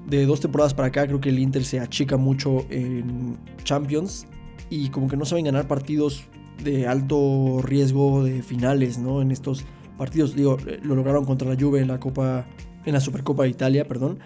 De 0.08 0.26
dos 0.26 0.40
temporadas 0.40 0.74
para 0.74 0.88
acá 0.88 1.06
creo 1.06 1.20
que 1.20 1.30
el 1.30 1.40
Inter 1.40 1.66
se 1.66 1.80
achica 1.80 2.16
mucho 2.16 2.66
en 2.70 3.38
Champions 3.64 4.26
y 4.70 4.90
como 4.90 5.08
que 5.08 5.18
no 5.18 5.26
saben 5.26 5.46
ganar 5.46 5.68
partidos 5.68 6.24
de 6.64 6.88
alto 6.88 7.62
riesgo 7.62 8.24
de 8.24 8.42
finales, 8.42 8.98
¿no? 8.98 9.22
En 9.22 9.32
estos 9.32 9.66
partidos, 9.98 10.36
digo, 10.36 10.58
lo 10.84 10.96
lograron 10.96 11.26
contra 11.26 11.48
la 11.50 11.60
Juve 11.60 11.82
en 11.82 11.88
la 11.88 12.00
Copa, 12.00 12.46
en 12.86 12.94
la 12.94 13.00
Supercopa 13.00 13.44
de 13.44 13.50
Italia, 13.50 13.88
perdón. 13.88 14.20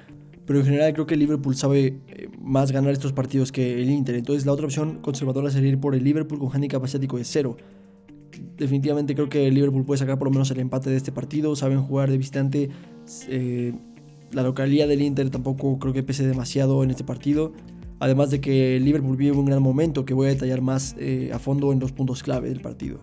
Pero 0.46 0.60
en 0.60 0.66
general 0.66 0.94
creo 0.94 1.06
que 1.06 1.14
el 1.14 1.20
Liverpool 1.20 1.56
sabe 1.56 2.00
eh, 2.08 2.30
más 2.42 2.72
ganar 2.72 2.92
estos 2.92 3.14
partidos 3.14 3.52
que 3.52 3.82
el 3.82 3.90
Inter. 3.90 4.16
Entonces 4.16 4.46
la 4.46 4.52
otra 4.52 4.66
opción 4.66 5.00
conservadora 5.02 5.50
sería 5.50 5.70
ir 5.70 5.80
por 5.80 5.96
el 5.96 6.04
Liverpool 6.04 6.40
con 6.40 6.50
handicap 6.54 6.84
asiático 6.84 7.18
de 7.18 7.24
cero 7.24 7.58
definitivamente 8.58 9.16
creo 9.16 9.30
que 9.30 9.48
el 9.48 9.54
Liverpool 9.54 9.86
puede 9.86 10.00
sacar 10.00 10.18
por 10.18 10.28
lo 10.28 10.32
menos 10.32 10.52
el 10.52 10.60
empate 10.60 10.90
de 10.90 10.98
este 10.98 11.12
partido. 11.12 11.56
Saben 11.56 11.82
jugar 11.82 12.10
de 12.10 12.18
visitante. 12.18 12.70
Eh, 13.28 13.74
la 14.32 14.44
localidad 14.44 14.88
del 14.88 15.02
Inter 15.02 15.30
tampoco 15.30 15.78
creo 15.80 15.94
que 15.94 16.04
pese 16.04 16.26
demasiado 16.26 16.84
en 16.84 16.92
este 16.92 17.04
partido. 17.04 17.54
Además 18.02 18.32
de 18.32 18.42
que 18.42 18.80
Liverpool 18.80 19.16
vive 19.16 19.38
un 19.38 19.46
gran 19.46 19.62
momento 19.62 20.06
que 20.06 20.16
voy 20.16 20.26
a 20.26 20.30
detallar 20.32 20.60
más 20.60 20.96
eh, 20.98 21.30
a 21.32 21.38
fondo 21.38 21.72
en 21.72 21.80
los 21.80 21.92
puntos 21.92 22.24
clave 22.24 22.50
del 22.50 22.60
partido. 22.60 23.00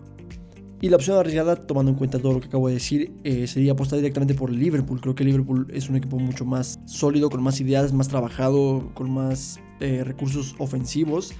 Y 0.81 0.89
la 0.89 0.97
opción 0.97 1.17
arriesgada, 1.17 1.55
tomando 1.55 1.89
en 1.91 1.97
cuenta 1.97 2.19
todo 2.19 2.33
lo 2.33 2.41
que 2.41 2.47
acabo 2.47 2.67
de 2.67 2.73
decir, 2.73 3.13
eh, 3.23 3.47
sería 3.47 3.71
apostar 3.71 3.97
directamente 3.99 4.33
por 4.33 4.51
Liverpool. 4.51 4.99
Creo 4.99 5.15
que 5.15 5.23
Liverpool 5.23 5.67
es 5.73 5.89
un 5.89 5.95
equipo 5.95 6.19
mucho 6.19 6.43
más 6.43 6.81
sólido, 6.83 7.29
con 7.29 7.41
más 7.41 7.61
ideas, 7.61 7.93
más 7.93 8.09
trabajado, 8.09 8.91
con 8.93 9.09
más 9.09 9.61
recursos 9.79 10.55
ofensivos. 10.59 11.33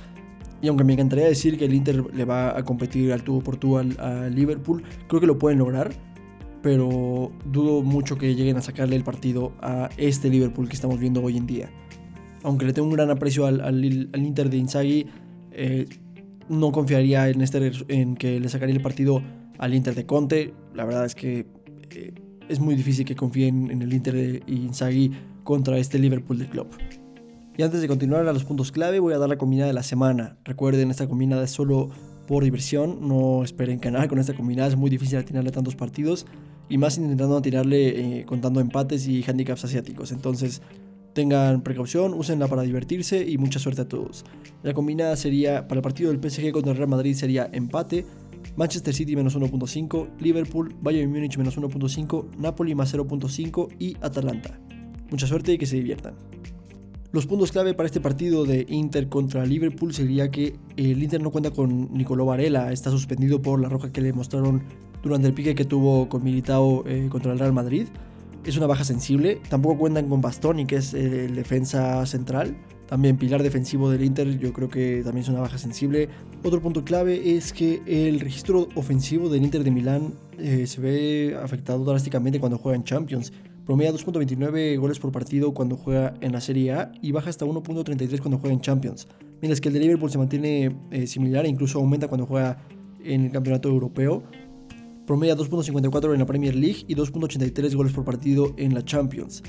Y 0.61 0.69
aunque 0.69 0.85
me 0.85 0.93
encantaría 0.93 1.25
decir 1.25 1.57
que 1.57 1.65
el 1.65 1.73
Inter 1.73 2.13
le 2.13 2.23
va 2.23 2.57
a 2.57 2.63
competir 2.63 3.11
al 3.11 3.23
tubo 3.23 3.41
por 3.41 3.57
tubo 3.57 3.79
al, 3.79 4.33
Liverpool, 4.33 4.83
creo 5.09 5.19
que 5.19 5.27
lo 5.27 5.37
pueden 5.37 5.59
lograr. 5.59 5.91
Pero 6.61 7.31
dudo 7.45 7.81
mucho 7.81 8.17
que 8.17 8.35
lleguen 8.35 8.55
a 8.55 8.61
sacarle 8.61 8.95
el 8.95 9.03
partido 9.03 9.51
a 9.61 9.89
este 9.97 10.29
Liverpool 10.29 10.69
que 10.69 10.75
estamos 10.75 10.97
viendo 10.97 11.21
hoy 11.21 11.35
en 11.35 11.45
día. 11.45 11.69
Aunque 12.43 12.65
le 12.65 12.73
tengo 12.73 12.87
un 12.87 12.93
gran 12.93 13.09
aprecio 13.09 13.45
al, 13.45 13.83
Inter 13.83 14.49
de 14.49 14.57
Inzaghi, 14.57 15.07
eh, 15.51 15.87
no 16.47 16.71
confiaría 16.71 17.29
en, 17.29 17.41
este, 17.41 17.71
en 17.87 18.15
que 18.15 18.39
le 18.39 18.49
sacaría 18.49 18.75
el 18.75 18.81
partido 18.81 19.21
al 19.57 19.73
Inter 19.73 19.95
de 19.95 20.05
Conte. 20.05 20.53
La 20.73 20.85
verdad 20.85 21.05
es 21.05 21.15
que 21.15 21.45
eh, 21.91 22.13
es 22.47 22.59
muy 22.59 22.75
difícil 22.75 23.05
que 23.05 23.15
confíen 23.15 23.69
en 23.71 23.81
el 23.81 23.93
Inter 23.93 24.13
de 24.13 24.43
Inzaghi 24.47 25.11
contra 25.43 25.77
este 25.77 25.99
Liverpool 25.99 26.39
de 26.39 26.47
club. 26.47 26.67
Y 27.57 27.61
antes 27.61 27.81
de 27.81 27.87
continuar 27.89 28.25
a 28.25 28.31
los 28.31 28.45
puntos 28.45 28.71
clave, 28.71 28.99
voy 28.99 29.13
a 29.13 29.17
dar 29.17 29.27
la 29.27 29.37
combinada 29.37 29.67
de 29.67 29.73
la 29.73 29.83
semana. 29.83 30.37
Recuerden, 30.45 30.91
esta 30.91 31.07
combinada 31.07 31.43
es 31.43 31.51
solo 31.51 31.89
por 32.25 32.43
diversión, 32.43 33.07
no 33.07 33.43
esperen 33.43 33.79
ganar 33.79 34.07
con 34.07 34.19
esta 34.19 34.33
combinada, 34.33 34.69
es 34.69 34.77
muy 34.77 34.89
difícil 34.89 35.17
atinarle 35.17 35.51
tantos 35.51 35.75
partidos 35.75 36.25
y 36.69 36.77
más 36.77 36.97
intentando 36.97 37.35
atinarle 37.35 38.19
eh, 38.19 38.25
contando 38.25 38.61
empates 38.61 39.07
y 39.07 39.23
handicaps 39.27 39.65
asiáticos. 39.65 40.11
Entonces, 40.11 40.61
tengan 41.19 41.63
precaución, 41.63 42.13
úsenla 42.13 42.47
para 42.47 42.61
divertirse 42.61 43.27
y 43.27 43.37
mucha 43.37 43.59
suerte 43.59 43.81
a 43.81 43.89
todos. 43.89 44.23
La 44.63 44.73
combinada 44.73 45.17
sería, 45.17 45.67
para 45.67 45.79
el 45.79 45.81
partido 45.81 46.13
del 46.13 46.21
PSG 46.21 46.53
contra 46.53 46.71
el 46.71 46.77
Real 46.77 46.87
Madrid 46.87 47.13
sería 47.13 47.49
empate, 47.51 48.05
Manchester 48.55 48.93
City 48.93 49.17
menos 49.17 49.37
1.5, 49.37 50.11
Liverpool, 50.17 50.73
Bayern 50.81 51.11
Múnich 51.11 51.37
menos 51.37 51.57
1.5, 51.57 52.37
Napoli 52.37 52.73
más 52.73 52.95
0.5 52.95 53.67
y 53.79 53.97
Atalanta. 53.99 54.57
Mucha 55.11 55.27
suerte 55.27 55.51
y 55.51 55.57
que 55.57 55.65
se 55.65 55.75
diviertan. 55.75 56.15
Los 57.11 57.25
puntos 57.25 57.51
clave 57.51 57.73
para 57.73 57.87
este 57.87 57.99
partido 57.99 58.45
de 58.45 58.65
Inter 58.69 59.09
contra 59.09 59.45
Liverpool 59.45 59.93
sería 59.93 60.31
que 60.31 60.55
el 60.77 61.03
Inter 61.03 61.21
no 61.21 61.31
cuenta 61.31 61.51
con 61.51 61.91
Nicolò 61.91 62.25
Varela, 62.25 62.71
está 62.71 62.91
suspendido 62.91 63.41
por 63.41 63.59
la 63.59 63.67
roja 63.67 63.91
que 63.91 63.99
le 63.99 64.13
mostraron 64.13 64.63
durante 65.03 65.27
el 65.27 65.33
pique 65.33 65.53
que 65.53 65.65
tuvo 65.65 66.07
con 66.07 66.23
Militao 66.23 66.85
eh, 66.87 67.09
contra 67.11 67.33
el 67.33 67.39
Real 67.39 67.51
Madrid. 67.51 67.87
Es 68.45 68.57
una 68.57 68.67
baja 68.67 68.83
sensible. 68.83 69.41
Tampoco 69.49 69.77
cuentan 69.77 70.07
con 70.09 70.21
Bastoni, 70.21 70.65
que 70.65 70.77
es 70.77 70.93
el 70.93 71.35
defensa 71.35 72.05
central. 72.05 72.57
También 72.87 73.17
pilar 73.17 73.43
defensivo 73.43 73.91
del 73.91 74.03
Inter, 74.03 74.39
yo 74.39 74.51
creo 74.51 74.67
que 74.67 75.03
también 75.03 75.23
es 75.23 75.29
una 75.29 75.41
baja 75.41 75.59
sensible. 75.59 76.09
Otro 76.43 76.59
punto 76.59 76.83
clave 76.83 77.35
es 77.35 77.53
que 77.53 77.83
el 77.85 78.19
registro 78.19 78.67
ofensivo 78.73 79.29
del 79.29 79.43
Inter 79.43 79.63
de 79.63 79.69
Milán 79.69 80.13
eh, 80.39 80.65
se 80.65 80.81
ve 80.81 81.37
afectado 81.39 81.83
drásticamente 81.85 82.39
cuando 82.39 82.57
juega 82.57 82.75
en 82.75 82.83
Champions. 82.83 83.31
Promedia 83.63 83.93
2.29 83.93 84.79
goles 84.79 84.97
por 84.97 85.11
partido 85.11 85.53
cuando 85.53 85.77
juega 85.77 86.15
en 86.21 86.31
la 86.31 86.41
Serie 86.41 86.71
A 86.73 86.91
y 87.03 87.11
baja 87.11 87.29
hasta 87.29 87.45
1.33 87.45 88.19
cuando 88.19 88.39
juega 88.39 88.55
en 88.55 88.61
Champions. 88.61 89.07
Mientras 89.41 89.61
que 89.61 89.67
el 89.67 89.75
de 89.75 89.81
Liverpool 89.81 90.09
se 90.09 90.17
mantiene 90.17 90.75
eh, 90.89 91.05
similar 91.05 91.45
e 91.45 91.49
incluso 91.49 91.77
aumenta 91.77 92.07
cuando 92.07 92.25
juega 92.25 92.57
en 93.03 93.25
el 93.25 93.31
Campeonato 93.31 93.69
Europeo. 93.69 94.23
Promedia 95.09 95.35
2.54 95.35 96.13
en 96.13 96.19
la 96.19 96.27
Premier 96.27 96.53
League 96.53 96.85
y 96.87 96.93
2.83 96.93 97.75
goles 97.75 97.93
por 97.93 98.05
partido 98.05 98.53
en 98.57 98.75
la 98.75 98.85
Champions. 98.85 99.41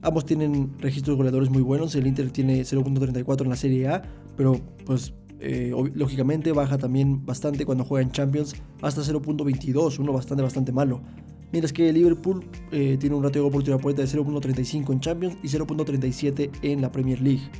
Ambos 0.00 0.24
tienen 0.24 0.78
registros 0.78 1.16
goleadores 1.16 1.50
muy 1.50 1.60
buenos. 1.60 1.96
El 1.96 2.06
Inter 2.06 2.30
tiene 2.30 2.60
0.34 2.60 3.42
en 3.42 3.48
la 3.48 3.56
Serie 3.56 3.88
A, 3.88 4.02
pero 4.36 4.60
pues 4.86 5.14
eh, 5.40 5.72
lógicamente 5.94 6.52
baja 6.52 6.78
también 6.78 7.26
bastante 7.26 7.66
cuando 7.66 7.84
juega 7.84 8.04
en 8.04 8.12
Champions 8.12 8.54
hasta 8.80 9.02
0.22, 9.02 9.98
uno 9.98 10.12
bastante 10.12 10.44
bastante 10.44 10.70
malo. 10.70 11.02
Mientras 11.50 11.72
que 11.72 11.92
Liverpool 11.92 12.48
eh, 12.70 12.96
tiene 13.00 13.16
un 13.16 13.24
ratio 13.24 13.42
de 13.42 13.48
oportunidad 13.48 13.82
por 13.82 13.92
de 13.96 14.04
0.35 14.04 14.92
en 14.92 15.00
Champions 15.00 15.36
y 15.42 15.48
0.37 15.48 16.50
en 16.62 16.80
la 16.80 16.92
Premier 16.92 17.20
League. 17.20 17.50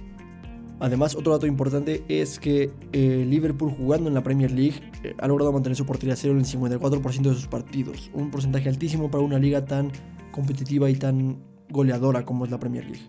Además, 0.81 1.17
otro 1.17 1.33
dato 1.33 1.47
importante 1.47 2.05
es 2.09 2.39
que 2.39 2.71
eh, 2.93 3.27
Liverpool 3.29 3.71
jugando 3.71 4.09
en 4.09 4.15
la 4.15 4.23
Premier 4.23 4.51
League 4.51 4.81
eh, 5.03 5.15
ha 5.19 5.27
logrado 5.27 5.53
mantener 5.53 5.77
su 5.77 5.85
portería 5.85 6.15
cero 6.15 6.35
en 6.35 6.41
el 6.41 6.47
54% 6.47 7.23
de 7.23 7.35
sus 7.35 7.49
partidos, 7.49 8.11
un 8.15 8.31
porcentaje 8.31 8.69
altísimo 8.69 9.11
para 9.11 9.25
una 9.25 9.39
liga 9.39 9.65
tan 9.65 9.91
competitiva 10.31 10.89
y 10.89 10.95
tan 10.95 11.39
goleadora 11.71 12.25
como 12.25 12.45
es 12.45 12.51
la 12.51 12.61
Premier 12.61 12.85
League. 12.85 13.07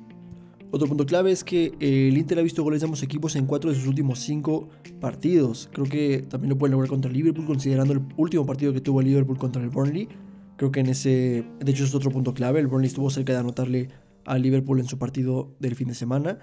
Otro 0.71 0.87
punto 0.87 1.05
clave 1.05 1.31
es 1.31 1.43
que 1.43 1.73
el 1.79 2.17
Inter 2.17 2.39
ha 2.39 2.41
visto 2.43 2.63
goles 2.63 2.81
de 2.81 2.85
ambos 2.85 3.01
equipos 3.01 3.35
en 3.35 3.45
4 3.45 3.71
de 3.71 3.75
sus 3.75 3.87
últimos 3.87 4.19
5 4.19 4.69
partidos. 4.99 5.69
Creo 5.73 5.85
que 5.87 6.25
también 6.29 6.49
lo 6.49 6.57
pueden 6.57 6.73
lograr 6.73 6.89
contra 6.89 7.09
el 7.09 7.17
Liverpool, 7.17 7.45
considerando 7.45 7.93
el 7.93 8.01
último 8.17 8.45
partido 8.45 8.71
que 8.71 8.81
tuvo 8.81 9.01
el 9.01 9.07
Liverpool 9.07 9.37
contra 9.39 9.63
el 9.63 9.69
Burnley, 9.69 10.07
Creo 10.59 10.73
que 10.73 10.81
en 10.81 10.87
ese, 10.87 11.45
de 11.57 11.71
hecho 11.71 11.85
es 11.85 11.95
otro 11.95 12.11
punto 12.11 12.33
clave, 12.33 12.59
el 12.59 12.67
Burnley 12.67 12.89
estuvo 12.89 13.09
cerca 13.09 13.31
de 13.31 13.39
anotarle 13.39 13.87
al 14.25 14.41
Liverpool 14.41 14.81
en 14.81 14.87
su 14.87 14.97
partido 14.97 15.55
del 15.61 15.73
fin 15.73 15.87
de 15.87 15.93
semana. 15.93 16.39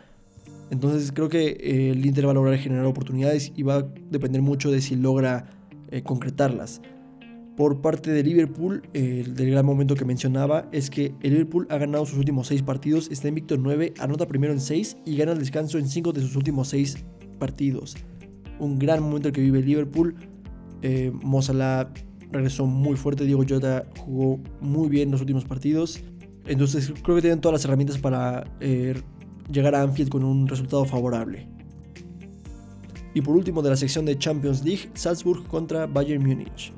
Entonces 0.70 1.12
creo 1.12 1.28
que 1.28 1.48
eh, 1.48 1.90
el 1.90 2.04
Inter 2.04 2.26
va 2.26 2.32
a 2.32 2.34
lograr 2.34 2.58
generar 2.58 2.84
oportunidades 2.86 3.52
y 3.54 3.62
va 3.62 3.76
a 3.76 3.82
depender 4.10 4.42
mucho 4.42 4.70
de 4.70 4.80
si 4.80 4.96
logra 4.96 5.46
eh, 5.90 6.02
concretarlas. 6.02 6.80
Por 7.56 7.80
parte 7.80 8.10
de 8.10 8.22
Liverpool, 8.22 8.82
el 8.92 9.34
del 9.34 9.50
gran 9.50 9.64
momento 9.64 9.94
que 9.94 10.04
mencionaba 10.04 10.68
es 10.72 10.90
que 10.90 11.14
el 11.22 11.32
Liverpool 11.32 11.66
ha 11.70 11.78
ganado 11.78 12.04
sus 12.04 12.18
últimos 12.18 12.48
6 12.48 12.62
partidos, 12.62 13.08
está 13.10 13.28
invicto 13.28 13.54
en 13.54 13.62
9, 13.62 13.94
anota 13.98 14.28
primero 14.28 14.52
en 14.52 14.60
6 14.60 14.98
y 15.06 15.16
gana 15.16 15.32
el 15.32 15.38
descanso 15.38 15.78
en 15.78 15.88
5 15.88 16.12
de 16.12 16.20
sus 16.20 16.36
últimos 16.36 16.68
6 16.68 16.98
partidos. 17.38 17.96
Un 18.58 18.78
gran 18.78 19.02
momento 19.02 19.28
el 19.28 19.34
que 19.34 19.40
vive 19.40 19.60
el 19.60 19.66
Liverpool. 19.66 20.16
Eh, 20.82 21.12
regresó 22.30 22.66
muy 22.66 22.96
fuerte. 22.96 23.24
Diego 23.24 23.44
Jota 23.48 23.86
jugó 23.98 24.40
muy 24.60 24.88
bien 24.88 25.08
en 25.08 25.12
los 25.12 25.20
últimos 25.20 25.44
partidos. 25.44 26.02
Entonces 26.46 26.92
creo 27.02 27.16
que 27.16 27.22
tienen 27.22 27.40
todas 27.40 27.54
las 27.54 27.64
herramientas 27.64 27.98
para 27.98 28.44
eh, 28.60 28.94
llegar 29.50 29.74
a 29.74 29.82
Anfield 29.82 30.10
con 30.10 30.24
un 30.24 30.48
resultado 30.48 30.84
favorable. 30.84 31.48
Y 33.14 33.22
por 33.22 33.36
último 33.36 33.62
de 33.62 33.70
la 33.70 33.76
sección 33.76 34.04
de 34.04 34.18
Champions 34.18 34.64
League, 34.64 34.90
Salzburg 34.94 35.46
contra 35.48 35.86
Bayern 35.86 36.24
Múnich. 36.26 36.72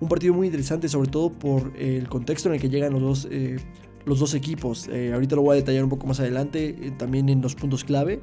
Un 0.00 0.08
partido 0.08 0.34
muy 0.34 0.46
interesante 0.46 0.88
sobre 0.88 1.10
todo 1.10 1.30
por 1.30 1.72
el 1.76 2.08
contexto 2.08 2.48
en 2.48 2.56
el 2.56 2.60
que 2.60 2.68
llegan 2.68 2.92
los 2.92 3.02
dos, 3.02 3.28
eh, 3.30 3.56
los 4.04 4.18
dos 4.18 4.34
equipos. 4.34 4.88
Eh, 4.88 5.12
ahorita 5.12 5.36
lo 5.36 5.42
voy 5.42 5.52
a 5.52 5.56
detallar 5.56 5.84
un 5.84 5.90
poco 5.90 6.06
más 6.06 6.20
adelante, 6.20 6.92
también 6.98 7.28
en 7.28 7.40
los 7.42 7.54
puntos 7.54 7.84
clave. 7.84 8.20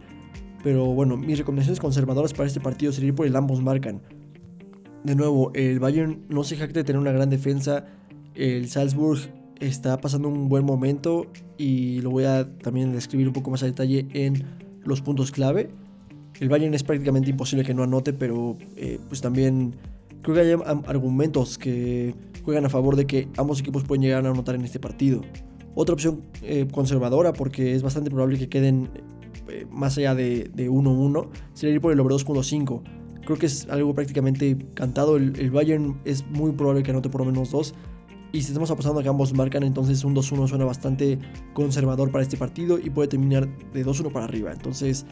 Pero 0.63 0.85
bueno, 0.87 1.15
mis 1.15 1.37
recomendaciones 1.37 1.79
conservadoras 1.79 2.33
para 2.33 2.47
este 2.47 2.59
partido 2.59 2.91
sería 2.91 3.13
por 3.13 3.27
el 3.27 3.35
ambos 3.35 3.61
marcan 3.61 4.01
de 5.05 5.15
nuevo, 5.15 5.51
el 5.53 5.79
Bayern 5.79 6.25
no 6.29 6.43
se 6.43 6.57
jacta 6.57 6.79
de 6.79 6.83
tener 6.83 6.99
una 6.99 7.11
gran 7.11 7.29
defensa. 7.29 7.85
El 8.33 8.67
Salzburg 8.67 9.19
está 9.59 9.97
pasando 9.99 10.27
un 10.27 10.49
buen 10.49 10.65
momento 10.65 11.27
y 11.57 12.01
lo 12.01 12.11
voy 12.11 12.25
a 12.25 12.47
también 12.59 12.93
describir 12.93 13.27
un 13.27 13.33
poco 13.33 13.51
más 13.51 13.63
a 13.63 13.65
detalle 13.65 14.07
en 14.13 14.45
los 14.83 15.01
puntos 15.01 15.31
clave. 15.31 15.69
El 16.39 16.49
Bayern 16.49 16.73
es 16.73 16.83
prácticamente 16.83 17.29
imposible 17.29 17.63
que 17.63 17.73
no 17.73 17.83
anote, 17.83 18.13
pero 18.13 18.57
eh, 18.75 18.99
pues 19.07 19.21
también 19.21 19.75
creo 20.21 20.35
que 20.35 20.41
hay 20.41 20.51
argumentos 20.87 21.57
que 21.57 22.13
juegan 22.43 22.65
a 22.65 22.69
favor 22.69 22.95
de 22.95 23.05
que 23.07 23.27
ambos 23.37 23.59
equipos 23.59 23.83
pueden 23.83 24.03
llegar 24.03 24.25
a 24.25 24.29
anotar 24.29 24.55
en 24.55 24.65
este 24.65 24.79
partido. 24.79 25.21
Otra 25.75 25.93
opción 25.93 26.21
eh, 26.41 26.67
conservadora 26.71 27.33
porque 27.33 27.73
es 27.75 27.83
bastante 27.83 28.09
probable 28.09 28.37
que 28.37 28.49
queden 28.49 28.89
eh, 29.49 29.65
más 29.69 29.97
allá 29.97 30.15
de 30.15 30.51
1-1, 30.55 31.29
sería 31.53 31.75
ir 31.75 31.81
por 31.81 31.93
el 31.93 31.99
over 31.99 32.13
2.5. 32.13 32.81
Creo 33.25 33.37
que 33.39 33.47
es 33.47 33.67
algo 33.69 33.93
prácticamente 33.93 34.57
cantado. 34.75 35.17
El, 35.17 35.49
Bayern 35.49 35.99
es 36.05 36.25
muy 36.27 36.51
probable 36.51 36.83
que 36.83 36.91
anote 36.91 37.09
por 37.09 37.21
lo 37.21 37.25
menos 37.25 37.51
dos. 37.51 37.73
Y 38.35 38.41
si 38.41 38.47
estamos 38.49 38.69
apostando 38.69 38.99
a 38.99 39.03
que 39.03 39.07
ambos 39.07 39.33
marcan, 39.33 39.63
entonces 39.63 40.03
un 40.03 40.13
2-1 40.13 40.49
suena 40.49 40.65
bastante 40.65 41.17
conservador 41.53 42.11
para 42.11 42.21
este 42.21 42.35
partido 42.35 42.77
y 42.77 42.89
puede 42.89 43.07
terminar 43.07 43.47
de 43.71 43.85
2-1 43.85 44.11
para 44.11 44.25
arriba. 44.25 44.51
Entonces 44.51 45.05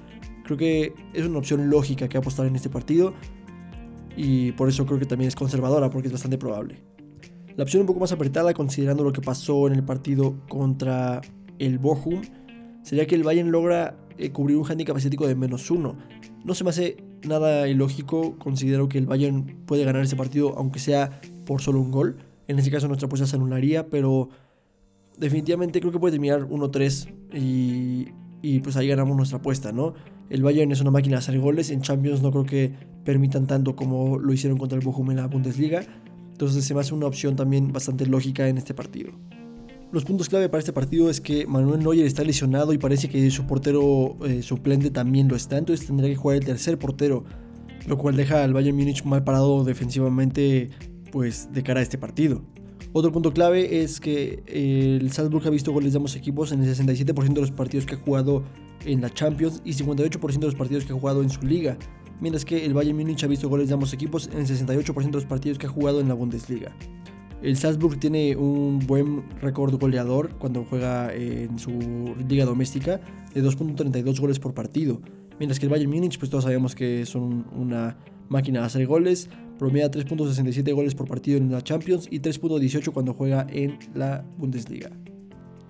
creo 0.44 0.58
que 0.58 0.94
es 1.14 1.26
una 1.26 1.38
opción 1.38 1.70
lógica 1.70 2.10
que 2.10 2.18
apostar 2.18 2.48
en 2.48 2.58
este 2.58 2.70
partido. 2.70 3.14
Y 4.18 4.52
por 4.52 4.68
eso 4.68 4.86
creo 4.86 5.00
que 5.00 5.06
también 5.06 5.30
es 5.30 5.38
conservadora, 5.38 5.90
porque 5.90 6.10
es 6.10 6.12
bastante 6.12 6.38
probable. 6.38 6.84
La 7.56 7.64
opción 7.64 7.80
un 7.80 7.88
poco 7.88 8.02
más 8.02 8.12
apretada, 8.12 8.54
considerando 8.54 9.06
lo 9.06 9.14
que 9.14 9.22
pasó 9.22 9.68
en 9.68 9.76
el 9.76 9.86
partido 9.86 10.36
contra 10.50 11.22
el 11.60 11.80
Bochum, 11.80 12.24
sería 12.82 13.08
que 13.08 13.16
el 13.16 13.24
Bayern 13.24 13.52
logra 13.52 13.96
eh, 14.18 14.32
cubrir 14.32 14.58
un 14.58 14.70
handicap 14.70 14.98
asiático 14.98 15.28
de 15.28 15.36
menos 15.36 15.72
uno. 15.72 15.96
No 16.44 16.54
se 16.56 16.66
me 16.66 16.72
hace 16.72 16.98
nada 17.26 17.70
ilógico, 17.70 18.38
considero 18.38 18.90
que 18.90 18.98
el 18.98 19.06
Bayern 19.06 19.64
puede 19.66 19.86
ganar 19.86 20.02
ese 20.02 20.18
partido 20.18 20.56
aunque 20.58 20.80
sea 20.80 21.22
por 21.46 21.62
solo 21.62 21.80
un 21.80 21.90
gol. 21.90 22.18
En 22.48 22.60
ese 22.60 22.70
caso 22.72 22.88
nuestra 22.88 23.08
apuesta 23.08 23.26
se 23.28 23.36
anularía, 23.36 23.88
pero 23.90 24.30
definitivamente 25.18 25.80
creo 25.80 25.92
que 25.92 26.00
puede 26.00 26.14
terminar 26.14 26.48
1-3 26.48 27.14
y, 27.34 28.08
y, 28.42 28.60
pues 28.60 28.76
ahí 28.76 28.88
ganamos 28.88 29.16
nuestra 29.16 29.38
apuesta, 29.38 29.72
¿no? 29.72 29.94
El 30.30 30.44
Bayern 30.44 30.72
es 30.72 30.82
una 30.82 30.92
máquina 30.92 31.18
de 31.18 31.20
hacer 31.20 31.40
goles, 31.40 31.70
en 31.70 31.82
Champions 31.82 32.22
no 32.22 32.32
creo 32.32 32.46
que 32.46 32.74
permitan 33.04 33.46
tanto 33.46 33.76
como 33.76 34.18
lo 34.18 34.34
hicieron 34.34 34.58
contra 34.58 34.78
el 34.78 34.84
Bochum 34.84 35.12
en 35.12 35.18
la 35.18 35.28
Bundesliga, 35.28 35.84
entonces 36.32 36.66
se 36.66 36.74
me 36.74 36.80
hace 36.80 36.94
una 36.94 37.06
opción 37.06 37.36
también 37.36 37.72
bastante 37.72 38.06
lógica 38.06 38.48
en 38.48 38.58
este 38.58 38.74
partido. 38.74 39.12
Los 39.92 40.06
puntos 40.06 40.28
clave 40.28 40.50
para 40.50 40.58
este 40.58 40.74
partido 40.74 41.12
es 41.12 41.22
que 41.22 41.46
Manuel 41.46 41.80
Neuer 41.80 42.08
está 42.08 42.24
lesionado 42.24 42.74
y 42.74 42.80
parece 42.80 43.10
que 43.10 43.30
su 43.30 43.46
portero 43.46 44.18
eh, 44.26 44.42
suplente 44.42 44.90
también 44.90 45.28
lo 45.28 45.36
está, 45.36 45.60
entonces 45.60 45.86
tendrá 45.86 46.08
que 46.08 46.16
jugar 46.16 46.38
el 46.38 46.46
tercer 46.46 46.80
portero, 46.80 47.26
lo 47.86 47.98
cual 48.00 48.16
deja 48.16 48.44
al 48.44 48.54
Bayern 48.54 48.76
Múnich 48.76 49.04
mal 49.04 49.24
parado 49.24 49.64
defensivamente 49.64 50.72
pues 51.14 51.54
de 51.54 51.62
cara 51.62 51.80
a 51.80 51.84
este 51.84 52.00
partido. 52.00 52.42
Otro 52.92 53.12
punto 53.12 53.34
clave 53.34 53.84
es 53.84 54.00
que 54.00 54.42
eh, 54.48 54.98
el 55.00 55.12
Salzburg 55.12 55.46
ha 55.46 55.52
visto 55.52 55.72
goles 55.72 55.94
de 55.94 55.98
ambos 55.98 56.16
equipos 56.16 56.52
en 56.52 56.64
el 56.64 56.76
67% 56.76 57.34
de 57.34 57.42
los 57.42 57.52
partidos 57.52 57.86
que 57.86 57.94
ha 57.94 57.98
jugado 58.00 58.44
en 58.84 59.00
la 59.00 59.12
Champions 59.12 59.62
y 59.64 59.74
58% 59.74 60.40
de 60.40 60.46
los 60.48 60.56
partidos 60.56 60.86
que 60.86 60.92
ha 60.92 60.96
jugado 60.96 61.22
en 61.22 61.30
su 61.30 61.44
liga, 61.44 61.78
mientras 62.20 62.44
que 62.46 62.66
el 62.66 62.74
Bayern 62.74 62.98
Múnich 62.98 63.24
ha 63.24 63.28
visto 63.28 63.48
goles 63.48 63.68
de 63.68 63.76
ambos 63.76 63.94
equipos 63.94 64.28
en 64.34 64.40
el 64.40 64.48
68% 64.48 65.06
de 65.06 65.12
los 65.12 65.26
partidos 65.26 65.60
que 65.60 65.68
ha 65.68 65.70
jugado 65.70 66.02
en 66.02 66.08
la 66.08 66.16
Bundesliga. 66.16 66.76
El 67.44 67.58
Salzburg 67.58 68.00
tiene 68.00 68.36
un 68.36 68.80
buen 68.80 69.24
récord 69.40 69.80
goleador 69.80 70.36
cuando 70.40 70.66
juega 70.66 71.14
en 71.14 71.60
su 71.60 72.16
liga 72.28 72.46
doméstica 72.46 73.00
de 73.36 73.44
2.32 73.44 74.20
goles 74.20 74.40
por 74.40 74.56
partido. 74.56 75.00
Mientras 75.38 75.60
que 75.60 75.68
el 75.68 75.70
Bayern 75.70 75.92
Múnich, 75.92 76.18
pues 76.18 76.32
todos 76.32 76.46
sabemos 76.46 76.74
que 76.74 77.06
son 77.06 77.46
una 77.56 77.98
máquina 78.30 78.62
de 78.62 78.66
hacer 78.66 78.88
goles. 78.88 79.30
Promedia 79.64 79.90
3.67 79.90 80.74
goles 80.74 80.94
por 80.94 81.08
partido 81.08 81.38
en 81.38 81.50
la 81.50 81.62
Champions 81.62 82.10
y 82.12 82.20
3.18 82.20 82.92
cuando 82.92 83.14
juega 83.14 83.48
en 83.50 83.80
la 83.96 84.26
Bundesliga. 84.38 84.92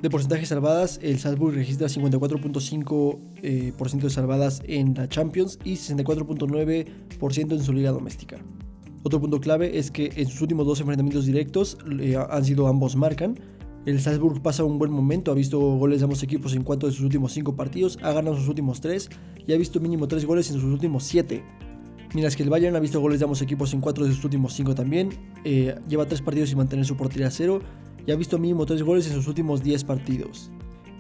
De 0.01 0.09
porcentajes 0.09 0.49
salvadas, 0.49 0.99
el 1.03 1.19
Salzburg 1.19 1.53
registra 1.53 1.85
54.5% 1.87 3.19
eh, 3.43 3.71
de 4.01 4.09
salvadas 4.09 4.63
en 4.65 4.95
la 4.95 5.07
Champions 5.07 5.59
y 5.63 5.73
64.9% 5.73 7.51
en 7.51 7.63
su 7.63 7.71
liga 7.71 7.91
doméstica. 7.91 8.37
Otro 9.03 9.21
punto 9.21 9.39
clave 9.39 9.77
es 9.77 9.91
que 9.91 10.11
en 10.15 10.27
sus 10.27 10.41
últimos 10.41 10.65
dos 10.65 10.79
enfrentamientos 10.79 11.27
directos 11.27 11.77
eh, 11.99 12.17
han 12.17 12.45
sido 12.45 12.65
ambos 12.65 12.95
marcan. 12.95 13.39
El 13.85 14.01
Salzburg 14.01 14.41
pasa 14.41 14.63
un 14.63 14.79
buen 14.79 14.89
momento, 14.89 15.31
ha 15.31 15.35
visto 15.35 15.59
goles 15.59 15.99
de 15.99 16.05
ambos 16.05 16.23
equipos 16.23 16.55
en 16.55 16.63
cuanto 16.63 16.87
de 16.87 16.93
sus 16.93 17.03
últimos 17.03 17.31
cinco 17.31 17.55
partidos, 17.55 17.99
ha 18.01 18.11
ganado 18.11 18.37
sus 18.37 18.47
últimos 18.47 18.81
tres 18.81 19.11
y 19.45 19.53
ha 19.53 19.57
visto 19.57 19.79
mínimo 19.79 20.07
tres 20.07 20.25
goles 20.25 20.49
en 20.49 20.55
sus 20.55 20.63
últimos 20.63 21.03
siete. 21.03 21.43
Mientras 22.13 22.35
que 22.35 22.43
el 22.43 22.49
Bayern 22.49 22.75
ha 22.75 22.79
visto 22.79 22.99
goles 22.99 23.19
de 23.19 23.25
ambos 23.25 23.41
equipos 23.41 23.73
en 23.73 23.81
cuatro 23.81 24.05
de 24.05 24.13
sus 24.13 24.23
últimos 24.23 24.53
cinco 24.53 24.75
también, 24.75 25.09
eh, 25.43 25.75
lleva 25.87 26.05
tres 26.05 26.21
partidos 26.21 26.49
sin 26.49 26.57
mantener 26.57 26.85
su 26.85 26.95
portería 26.95 27.27
a 27.27 27.31
cero 27.31 27.59
y 28.05 28.11
ha 28.11 28.15
visto 28.15 28.37
mínimo 28.37 28.65
tres 28.65 28.83
goles 28.83 29.07
en 29.07 29.13
sus 29.13 29.27
últimos 29.27 29.63
10 29.63 29.83
partidos. 29.85 30.51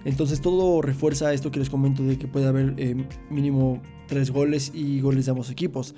Entonces 0.05 0.41
todo 0.41 0.81
refuerza 0.81 1.33
esto 1.33 1.51
que 1.51 1.59
les 1.59 1.69
comento 1.69 2.03
de 2.03 2.17
que 2.17 2.27
puede 2.27 2.47
haber 2.47 2.73
eh, 2.77 3.07
mínimo 3.29 3.81
tres 4.07 4.31
goles 4.31 4.71
y 4.73 4.99
goles 5.01 5.25
de 5.25 5.31
ambos 5.31 5.49
equipos 5.49 5.95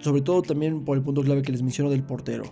sobre 0.00 0.22
todo 0.22 0.42
también 0.42 0.84
por 0.84 0.96
el 0.96 1.02
punto 1.02 1.22
clave 1.22 1.42
que 1.42 1.52
les 1.52 1.62
menciono 1.62 1.90
del 1.90 2.02
portero. 2.02 2.44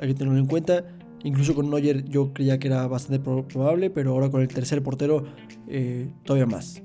Hay 0.00 0.08
que 0.08 0.14
tenerlo 0.14 0.38
en 0.38 0.46
cuenta. 0.46 0.84
Incluso 1.24 1.54
con 1.54 1.70
Neuer 1.70 2.04
yo 2.08 2.32
creía 2.32 2.58
que 2.58 2.66
era 2.68 2.86
bastante 2.88 3.20
probable, 3.20 3.90
pero 3.90 4.12
ahora 4.12 4.30
con 4.30 4.40
el 4.40 4.48
tercer 4.48 4.82
portero 4.82 5.24
eh, 5.68 6.10
todavía 6.24 6.46
más. 6.46 6.82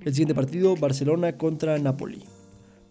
El 0.00 0.14
siguiente 0.14 0.34
partido, 0.34 0.74
Barcelona 0.76 1.36
contra 1.36 1.78
Napoli. 1.78 2.22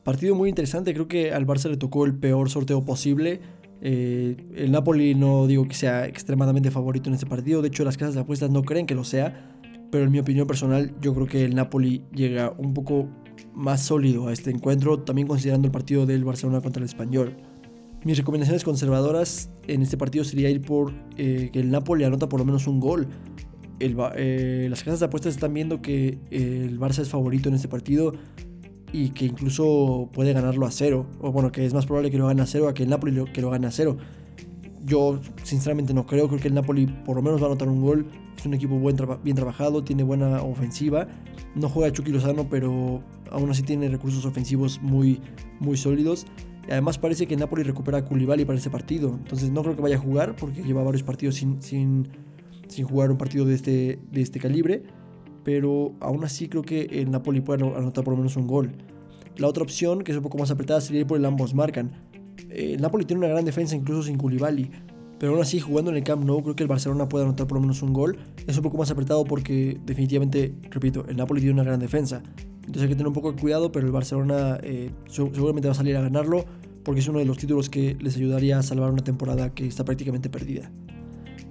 Partido 0.08 0.36
muy 0.36 0.48
interesante, 0.48 0.94
creo 0.94 1.10
que 1.10 1.34
al 1.34 1.46
Barça 1.46 1.70
le 1.70 1.76
tocó 1.76 2.06
el 2.06 2.16
peor 2.16 2.50
sorteo 2.50 2.86
posible. 2.86 3.42
Eh, 3.82 4.38
el 4.56 4.72
Napoli 4.72 5.16
no 5.16 5.48
digo 5.48 5.68
que 5.68 5.74
sea 5.74 6.08
extremadamente 6.08 6.72
favorito 6.72 7.10
en 7.10 7.16
este 7.16 7.26
partido, 7.26 7.62
de 7.62 7.68
hecho 7.68 7.84
las 7.84 7.98
casas 7.98 8.16
de 8.16 8.22
apuestas 8.22 8.50
no 8.50 8.64
creen 8.64 8.86
que 8.86 8.96
lo 8.96 9.04
sea, 9.04 9.60
pero 9.92 10.06
en 10.06 10.12
mi 10.12 10.20
opinión 10.20 10.48
personal 10.48 10.96
yo 11.02 11.14
creo 11.14 11.28
que 11.28 11.44
el 11.44 11.56
Napoli 11.56 12.06
llega 12.16 12.54
un 12.58 12.74
poco 12.74 13.10
más 13.54 13.82
sólido 13.82 14.30
a 14.30 14.32
este 14.32 14.50
encuentro, 14.50 14.98
también 15.02 15.28
considerando 15.28 15.68
el 15.68 15.74
partido 15.74 16.06
del 16.06 16.24
Barcelona 16.24 16.62
contra 16.62 16.80
el 16.80 16.86
Español. 16.86 17.36
Mis 18.06 18.18
recomendaciones 18.18 18.64
conservadoras 18.64 19.52
en 19.68 19.82
este 19.82 19.98
partido 19.98 20.24
sería 20.24 20.50
ir 20.50 20.62
por 20.62 20.94
eh, 21.18 21.50
que 21.52 21.60
el 21.60 21.70
Napoli 21.70 22.06
anota 22.06 22.30
por 22.30 22.40
lo 22.40 22.46
menos 22.46 22.66
un 22.66 22.80
gol. 22.80 23.10
Eh, 23.82 24.68
las 24.70 24.84
casas 24.86 25.02
de 25.02 25.08
apuestas 25.08 25.36
están 25.36 25.54
viendo 25.54 25.82
que 25.82 26.18
el 26.32 26.80
Barça 26.80 27.00
es 27.00 27.10
favorito 27.10 27.50
en 27.50 27.56
este 27.56 27.68
partido 27.68 28.14
y 28.92 29.10
que 29.10 29.26
incluso 29.26 30.10
puede 30.14 30.34
ganarlo 30.34 30.66
a 30.66 30.72
cero. 30.72 31.06
O 31.20 31.32
bueno, 31.32 31.52
que 31.52 31.66
es 31.66 31.74
más 31.74 31.86
probable 31.86 32.12
que 32.12 32.18
lo 32.18 32.28
gane 32.28 32.42
a 32.42 32.46
cero 32.46 32.68
a 32.68 32.74
que 32.74 32.84
el 32.84 32.90
Napoli 32.90 33.24
que 33.34 33.42
lo 33.42 33.50
gane 33.50 33.68
a 33.68 33.72
cero. 33.72 33.98
Yo 34.86 35.20
sinceramente 35.44 35.94
no 35.94 36.06
creo, 36.06 36.28
creo 36.28 36.40
que 36.40 36.48
el 36.48 36.54
Napoli 36.54 36.86
por 36.86 37.18
lo 37.18 37.22
menos 37.22 37.42
va 37.42 37.46
a 37.46 37.50
anotar 37.50 37.68
un 37.68 37.82
gol. 37.82 38.08
Es 38.38 38.46
un 38.46 38.54
equipo 38.54 38.80
bien 39.24 39.36
trabajado, 39.36 39.84
tiene 39.84 40.04
buena 40.04 40.42
ofensiva. 40.42 41.08
No 41.56 41.70
juega 41.70 41.92
Chucky 41.92 42.12
Lozano, 42.12 42.48
pero 42.50 43.02
aún 43.32 43.50
así 43.50 43.64
tiene 43.64 43.90
recursos 43.90 44.26
ofensivos 44.26 44.80
muy, 44.82 45.20
muy 45.60 45.76
sólidos. 45.76 46.26
Además 46.70 46.98
parece 46.98 47.28
que 47.28 47.36
Napoli 47.36 47.64
recupera 47.64 48.00
a 48.00 48.06
Koulibaly 48.06 48.46
para 48.46 48.60
ese 48.60 48.70
partido. 48.70 49.10
Entonces 49.10 49.50
no 49.50 49.64
creo 49.64 49.76
que 49.76 49.82
vaya 49.82 49.96
a 49.96 50.00
jugar 50.00 50.36
porque 50.36 50.64
lleva 50.64 50.84
varios 50.84 51.04
partidos 51.04 51.36
sin, 51.36 51.62
sin, 51.62 52.08
sin 52.68 52.86
jugar 52.86 53.10
un 53.10 53.18
partido 53.18 53.46
de 53.46 53.56
este, 53.56 54.00
de 54.12 54.22
este 54.22 54.40
calibre. 54.40 54.84
Pero 55.48 55.94
aún 56.02 56.26
así 56.26 56.50
creo 56.50 56.62
que 56.62 56.82
el 56.92 57.10
Napoli 57.10 57.40
puede 57.40 57.64
anotar 57.64 58.04
por 58.04 58.12
lo 58.12 58.18
menos 58.18 58.36
un 58.36 58.48
gol. 58.48 58.74
La 59.38 59.48
otra 59.48 59.64
opción, 59.64 60.04
que 60.04 60.12
es 60.12 60.18
un 60.18 60.24
poco 60.24 60.38
más 60.38 60.52
apretada, 60.52 60.82
sería 60.82 61.00
ir 61.00 61.08
por 61.08 61.18
el 61.18 61.24
ambos 61.24 61.54
marcan. 61.54 61.90
El 62.50 62.82
Napoli 62.82 63.06
tiene 63.06 63.20
una 63.20 63.30
gran 63.30 63.46
defensa 63.46 63.74
incluso 63.74 64.04
sin 64.04 64.18
Koulibaly. 64.18 64.70
Pero 65.18 65.32
aún 65.32 65.42
así, 65.42 65.62
jugando 65.62 65.90
en 65.90 65.96
el 65.96 66.04
Camp 66.04 66.26
Nou, 66.26 66.44
creo 66.44 66.54
que 66.58 66.64
el 66.64 66.68
Barcelona 66.68 67.08
puede 67.08 67.24
anotar 67.24 67.48
por 67.48 67.56
lo 67.56 67.62
menos 67.62 67.82
un 67.82 67.94
gol. 67.94 68.18
Es 68.46 68.58
un 68.58 68.64
poco 68.64 68.78
más 68.78 68.92
apretado 68.92 69.24
porque 69.24 69.80
definitivamente, 69.86 70.54
repito, 70.70 71.06
el 71.08 71.16
Napoli 71.16 71.40
tiene 71.40 71.54
una 71.54 71.64
gran 71.64 71.80
defensa. 71.80 72.22
Entonces 72.66 72.82
hay 72.82 72.90
que 72.90 72.96
tener 72.96 73.08
un 73.08 73.14
poco 73.14 73.32
de 73.32 73.40
cuidado, 73.40 73.72
pero 73.72 73.86
el 73.86 73.94
Barcelona 73.94 74.60
eh, 74.64 74.92
seguramente 75.08 75.70
va 75.70 75.72
a 75.72 75.76
salir 75.76 75.96
a 75.96 76.02
ganarlo 76.02 76.44
porque 76.84 77.00
es 77.00 77.08
uno 77.08 77.20
de 77.20 77.26
los 77.26 77.38
títulos 77.38 77.70
que 77.70 77.96
les 78.02 78.18
ayudaría 78.18 78.60
a 78.60 78.64
salvar 78.64 78.92
una 78.92 79.06
temporada 79.06 79.54
que 79.54 79.66
está 79.66 79.86
prácticamente 79.86 80.30
perdida. 80.30 80.70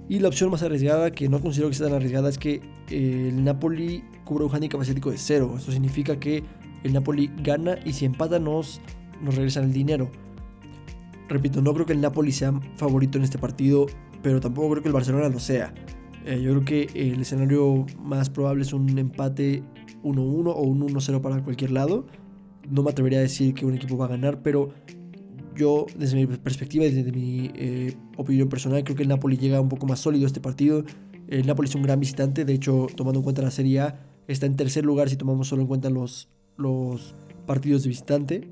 Y 0.09 0.19
la 0.19 0.29
opción 0.29 0.49
más 0.49 0.63
arriesgada, 0.63 1.11
que 1.11 1.27
no 1.27 1.41
considero 1.41 1.69
que 1.69 1.75
sea 1.75 1.87
tan 1.87 1.95
arriesgada, 1.95 2.29
es 2.29 2.37
que 2.37 2.61
eh, 2.89 3.29
el 3.29 3.43
Napoli 3.43 4.03
cubre 4.23 4.45
un 4.45 4.53
handicap 4.53 4.79
asiático 4.79 5.11
de 5.11 5.17
cero. 5.17 5.53
Esto 5.57 5.71
significa 5.71 6.17
que 6.17 6.43
el 6.83 6.93
Napoli 6.93 7.29
gana 7.43 7.77
y 7.83 7.93
si 7.93 8.05
empata 8.05 8.39
nos, 8.39 8.81
nos 9.21 9.35
regresan 9.35 9.65
el 9.65 9.73
dinero. 9.73 10.09
Repito, 11.27 11.61
no 11.61 11.73
creo 11.73 11.85
que 11.85 11.93
el 11.93 11.99
Napoli 11.99 12.31
sea 12.31 12.53
favorito 12.77 13.17
en 13.17 13.25
este 13.25 13.37
partido, 13.37 13.87
pero 14.21 14.39
tampoco 14.39 14.71
creo 14.71 14.83
que 14.83 14.89
el 14.89 14.93
Barcelona 14.93 15.27
lo 15.27 15.39
sea. 15.39 15.73
Eh, 16.25 16.41
yo 16.41 16.51
creo 16.51 16.65
que 16.65 17.11
el 17.11 17.21
escenario 17.21 17.85
más 18.01 18.29
probable 18.29 18.63
es 18.63 18.71
un 18.71 18.97
empate 18.97 19.63
1-1 20.03 20.53
o 20.55 20.61
un 20.61 20.87
1-0 20.87 21.21
para 21.21 21.43
cualquier 21.43 21.71
lado. 21.71 22.05
No 22.69 22.83
me 22.83 22.91
atrevería 22.91 23.19
a 23.19 23.21
decir 23.21 23.53
que 23.53 23.65
un 23.65 23.75
equipo 23.75 23.97
va 23.97 24.05
a 24.05 24.09
ganar, 24.09 24.41
pero 24.41 24.69
yo 25.57 25.85
desde 25.97 26.15
mi 26.15 26.27
perspectiva 26.27 26.85
desde 26.85 27.11
mi 27.11 27.51
eh, 27.55 27.95
opinión 28.15 28.47
personal 28.49 28.83
creo 28.83 28.95
que 28.95 29.03
el 29.03 29.09
Napoli 29.09 29.37
llega 29.37 29.59
un 29.59 29.69
poco 29.69 29.87
más 29.87 29.99
sólido 29.99 30.25
a 30.25 30.27
este 30.27 30.39
partido. 30.39 30.83
El 31.27 31.45
Napoli 31.45 31.67
es 31.67 31.75
un 31.75 31.81
gran 31.81 31.99
visitante, 31.99 32.45
de 32.45 32.53
hecho 32.53 32.87
tomando 32.95 33.19
en 33.19 33.23
cuenta 33.23 33.41
la 33.41 33.51
Serie 33.51 33.81
A 33.81 33.99
está 34.27 34.45
en 34.45 34.55
tercer 34.55 34.85
lugar 34.85 35.09
si 35.09 35.17
tomamos 35.17 35.47
solo 35.47 35.61
en 35.61 35.67
cuenta 35.67 35.89
los, 35.89 36.29
los 36.57 37.15
partidos 37.45 37.83
de 37.83 37.89
visitante. 37.89 38.49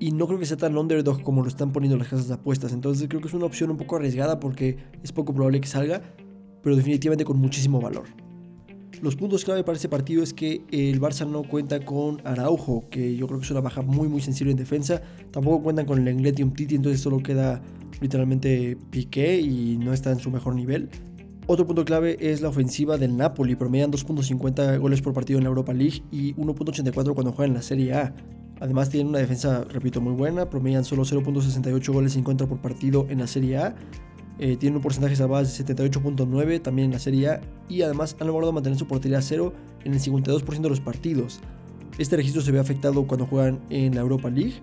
Y 0.00 0.12
no 0.12 0.28
creo 0.28 0.38
que 0.38 0.46
sea 0.46 0.56
tan 0.56 0.78
underdog 0.78 1.22
como 1.22 1.42
lo 1.42 1.48
están 1.48 1.72
poniendo 1.72 1.98
las 1.98 2.08
casas 2.08 2.28
de 2.28 2.34
apuestas. 2.34 2.72
Entonces 2.72 3.08
creo 3.08 3.20
que 3.20 3.28
es 3.28 3.34
una 3.34 3.46
opción 3.46 3.70
un 3.70 3.76
poco 3.76 3.96
arriesgada 3.96 4.38
porque 4.38 4.78
es 5.02 5.10
poco 5.10 5.34
probable 5.34 5.60
que 5.60 5.66
salga, 5.66 6.02
pero 6.62 6.76
definitivamente 6.76 7.24
con 7.24 7.38
muchísimo 7.38 7.80
valor. 7.80 8.06
Los 9.00 9.14
puntos 9.14 9.44
clave 9.44 9.62
para 9.62 9.76
este 9.76 9.88
partido 9.88 10.22
es 10.22 10.34
que 10.34 10.62
el 10.72 11.00
Barça 11.00 11.28
no 11.28 11.44
cuenta 11.44 11.84
con 11.84 12.20
Araujo, 12.24 12.88
que 12.90 13.14
yo 13.14 13.26
creo 13.26 13.38
que 13.38 13.44
es 13.44 13.50
una 13.50 13.60
baja 13.60 13.82
muy 13.82 14.08
muy 14.08 14.20
sensible 14.20 14.50
en 14.50 14.58
defensa. 14.58 15.00
Tampoco 15.30 15.62
cuentan 15.62 15.86
con 15.86 16.00
el 16.00 16.08
Engletium 16.08 16.52
Titi, 16.52 16.74
entonces 16.74 17.00
solo 17.00 17.18
queda 17.18 17.62
literalmente 18.00 18.76
Piqué 18.90 19.40
y 19.40 19.76
no 19.78 19.92
está 19.92 20.10
en 20.10 20.18
su 20.18 20.30
mejor 20.30 20.54
nivel. 20.54 20.88
Otro 21.46 21.66
punto 21.66 21.84
clave 21.84 22.18
es 22.20 22.42
la 22.42 22.48
ofensiva 22.48 22.98
del 22.98 23.16
Napoli, 23.16 23.54
promedian 23.54 23.90
2.50 23.90 24.78
goles 24.78 25.00
por 25.00 25.14
partido 25.14 25.38
en 25.38 25.44
la 25.44 25.48
Europa 25.48 25.72
League 25.72 26.02
y 26.10 26.34
1.84 26.34 27.14
cuando 27.14 27.32
juegan 27.32 27.52
en 27.52 27.56
la 27.56 27.62
Serie 27.62 27.94
A. 27.94 28.14
Además 28.60 28.90
tienen 28.90 29.08
una 29.08 29.18
defensa, 29.18 29.64
repito, 29.64 30.00
muy 30.00 30.12
buena, 30.12 30.50
promedian 30.50 30.84
solo 30.84 31.04
0.68 31.04 31.92
goles 31.92 32.16
en 32.16 32.24
contra 32.24 32.46
por 32.46 32.58
partido 32.60 33.06
en 33.08 33.20
la 33.20 33.26
Serie 33.26 33.56
A. 33.56 33.76
Eh, 34.38 34.56
tienen 34.56 34.76
un 34.76 34.82
porcentaje 34.82 35.12
de 35.12 35.16
salvadas 35.16 35.56
de 35.58 35.64
78.9 35.74 36.62
también 36.62 36.86
en 36.86 36.92
la 36.92 36.98
Serie 37.00 37.28
A 37.28 37.40
y 37.68 37.82
además 37.82 38.16
han 38.20 38.28
logrado 38.28 38.52
mantener 38.52 38.78
su 38.78 38.86
portería 38.86 39.18
a 39.18 39.22
cero 39.22 39.52
en 39.84 39.92
el 39.92 40.00
52% 40.00 40.60
de 40.60 40.68
los 40.68 40.80
partidos. 40.80 41.40
Este 41.98 42.16
registro 42.16 42.40
se 42.42 42.52
ve 42.52 42.60
afectado 42.60 43.06
cuando 43.06 43.26
juegan 43.26 43.58
en 43.70 43.94
la 43.96 44.00
Europa 44.02 44.30
League. 44.30 44.54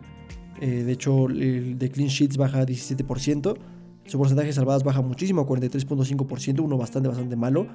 Eh, 0.61 0.83
de 0.83 0.91
hecho, 0.93 1.27
el 1.27 1.77
de 1.77 1.89
clean 1.91 2.09
sheets 2.09 2.37
baja 2.37 2.59
a 2.59 2.65
17%. 2.65 3.57
Su 4.05 4.17
porcentaje 4.17 4.47
de 4.47 4.53
salvadas 4.53 4.83
baja 4.83 5.01
muchísimo 5.01 5.41
a 5.41 5.45
43.5%, 5.45 6.61
uno 6.61 6.77
bastante, 6.77 7.09
bastante 7.09 7.35
malo. 7.35 7.67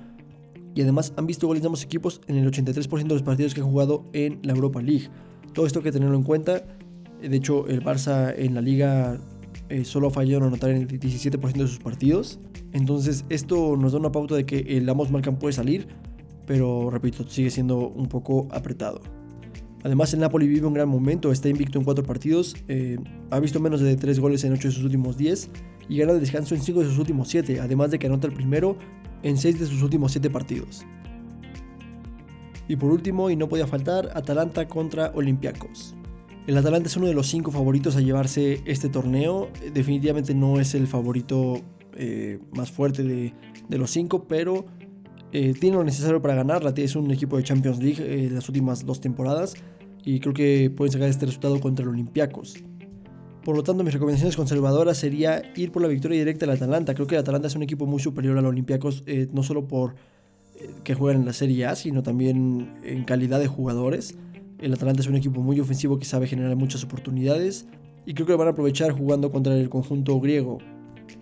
Y 0.75 0.81
además 0.81 1.13
han 1.17 1.27
visto 1.27 1.47
goles 1.47 1.63
de 1.63 1.67
ambos 1.67 1.85
equipos 1.85 2.23
en 2.29 2.37
el 2.37 2.51
83% 2.51 3.03
de 3.03 3.15
los 3.15 3.23
partidos 3.23 3.53
que 3.53 3.61
han 3.61 3.67
jugado 3.67 4.05
en 4.15 4.39
la 4.43 4.55
Europa 4.55 4.81
League. 4.81 5.09
Todo 5.53 5.67
esto 5.67 5.81
hay 5.81 5.85
que 5.85 5.93
tenerlo 5.93 6.17
en 6.17 6.23
cuenta. 6.23 6.63
De 7.21 7.37
hecho, 7.37 7.67
el 7.67 7.83
Barça 7.85 8.33
en 8.35 8.55
la 8.55 8.63
liga 8.63 9.21
eh, 9.71 9.85
solo 9.85 10.13
en 10.21 10.43
anotar 10.43 10.71
en 10.71 10.77
el 10.79 10.89
17% 10.89 11.53
de 11.53 11.69
sus 11.69 11.79
partidos. 11.79 12.39
Entonces, 12.73 13.25
esto 13.29 13.77
nos 13.77 13.93
da 13.93 13.99
una 13.99 14.13
pauta 14.13 14.35
de 14.35 14.45
que 14.45 14.59
el 14.77 14.89
ambos 14.89 15.11
marcan 15.11 15.39
puede 15.39 15.53
salir, 15.53 15.87
pero 16.47 16.91
repito, 16.91 17.27
sigue 17.29 17.51
siendo 17.51 17.89
un 17.89 18.09
poco 18.09 18.49
apretado. 18.51 19.01
Además, 19.83 20.13
el 20.13 20.21
Napoli 20.21 20.47
vive 20.47 20.67
un 20.67 20.75
gran 20.75 20.89
momento, 20.89 21.33
está 21.33 21.49
invicto 21.49 21.79
en 21.79 21.85
4 21.85 22.05
partidos, 22.05 22.55
eh, 22.69 22.99
ha 23.31 23.41
visto 23.41 23.61
menos 23.61 23.81
de 23.81 23.97
3 23.97 24.21
goles 24.21 24.45
en 24.45 24.53
8 24.53 24.69
de 24.69 24.75
sus 24.75 24.85
últimos 24.85 25.17
10 25.17 25.51
y 25.89 25.99
gana 25.99 26.13
el 26.13 26.21
descanso 26.21 26.55
en 26.55 26.61
5 26.61 26.81
de 26.81 26.87
sus 26.87 26.99
últimos 26.99 27.29
7, 27.29 27.61
además 27.61 27.91
de 27.91 27.99
que 27.99 28.07
anota 28.07 28.27
el 28.27 28.35
primero 28.35 28.77
en 29.23 29.39
6 29.39 29.61
de 29.61 29.67
sus 29.67 29.83
últimos 29.83 30.13
7 30.13 30.29
partidos. 30.29 30.85
Y 32.69 32.77
por 32.77 32.91
último, 32.91 33.31
y 33.31 33.37
no 33.37 33.49
podía 33.49 33.67
faltar, 33.67 34.11
Atalanta 34.15 34.69
contra 34.69 35.13
Olympiacos. 35.15 35.95
El 36.51 36.59
Atalanta 36.59 36.89
es 36.89 36.97
uno 36.97 37.07
de 37.07 37.15
los 37.15 37.29
5 37.29 37.53
favoritos 37.53 37.95
a 37.95 38.01
llevarse 38.01 38.61
este 38.65 38.89
torneo, 38.89 39.51
definitivamente 39.73 40.35
no 40.35 40.59
es 40.59 40.75
el 40.75 40.89
favorito 40.89 41.61
eh, 41.95 42.41
más 42.57 42.73
fuerte 42.73 43.05
de, 43.05 43.79
los 43.79 43.93
5, 43.93 44.27
pero 44.27 44.65
eh, 45.31 45.55
tiene 45.61 45.77
lo 45.77 45.85
necesario 45.85 46.21
para 46.21 46.35
ganarla. 46.35 46.73
Es 46.77 46.97
un 46.97 47.09
equipo 47.13 47.37
de 47.37 47.45
Champions 47.45 47.81
League 47.81 48.03
eh, 48.03 48.29
las 48.33 48.49
últimas 48.49 48.85
dos 48.85 49.01
temporadas 49.01 49.55
y 50.05 50.19
creo 50.19 50.35
que 50.35 50.73
pueden 50.77 50.91
sacar 50.91 51.09
este 51.09 51.25
resultado 51.25 51.61
contra 51.61 51.85
el 51.85 51.91
Olympiacos. 51.91 52.57
Por 53.45 53.55
lo 53.55 53.63
tanto, 53.63 53.85
mis 53.85 53.95
recomendaciones 53.95 54.35
conservadoras 54.35 54.97
sería 54.97 55.53
ir 55.55 55.71
por 55.71 55.83
la 55.83 55.87
victoria 55.87 56.19
directa 56.19 56.47
del 56.47 56.57
Atalanta. 56.57 56.95
Creo 56.95 57.07
que 57.07 57.15
el 57.15 57.21
Atalanta 57.21 57.47
es 57.47 57.55
un 57.55 57.63
equipo 57.63 57.87
muy 57.87 58.01
superior 58.01 58.37
al 58.37 58.47
Olympiacos, 58.47 59.05
no 59.33 59.45
solo 59.45 59.69
por 59.69 59.95
que 60.83 60.95
juegan 60.95 61.21
en 61.21 61.27
la 61.27 61.33
Serie 61.33 61.67
A, 61.67 61.77
sino 61.77 62.03
también 62.03 62.77
en 62.83 63.05
calidad 63.05 63.39
de 63.39 63.47
jugadores. 63.47 64.17
El 64.61 64.75
Atalanta 64.75 65.01
es 65.01 65.09
un 65.09 65.16
equipo 65.16 65.40
muy 65.40 65.59
ofensivo 65.59 65.99
que 65.99 66.05
sabe 66.05 66.27
generar 66.27 66.55
muchas 66.55 66.85
oportunidades 66.85 67.66
y 68.05 68.12
creo 68.12 68.27
que 68.27 68.33
lo 68.33 68.38
van 68.38 68.49
a 68.49 68.51
aprovechar 68.51 68.92
jugando 68.92 69.31
contra 69.33 69.57
el 69.57 69.70
conjunto 69.70 70.20
griego. 70.20 70.59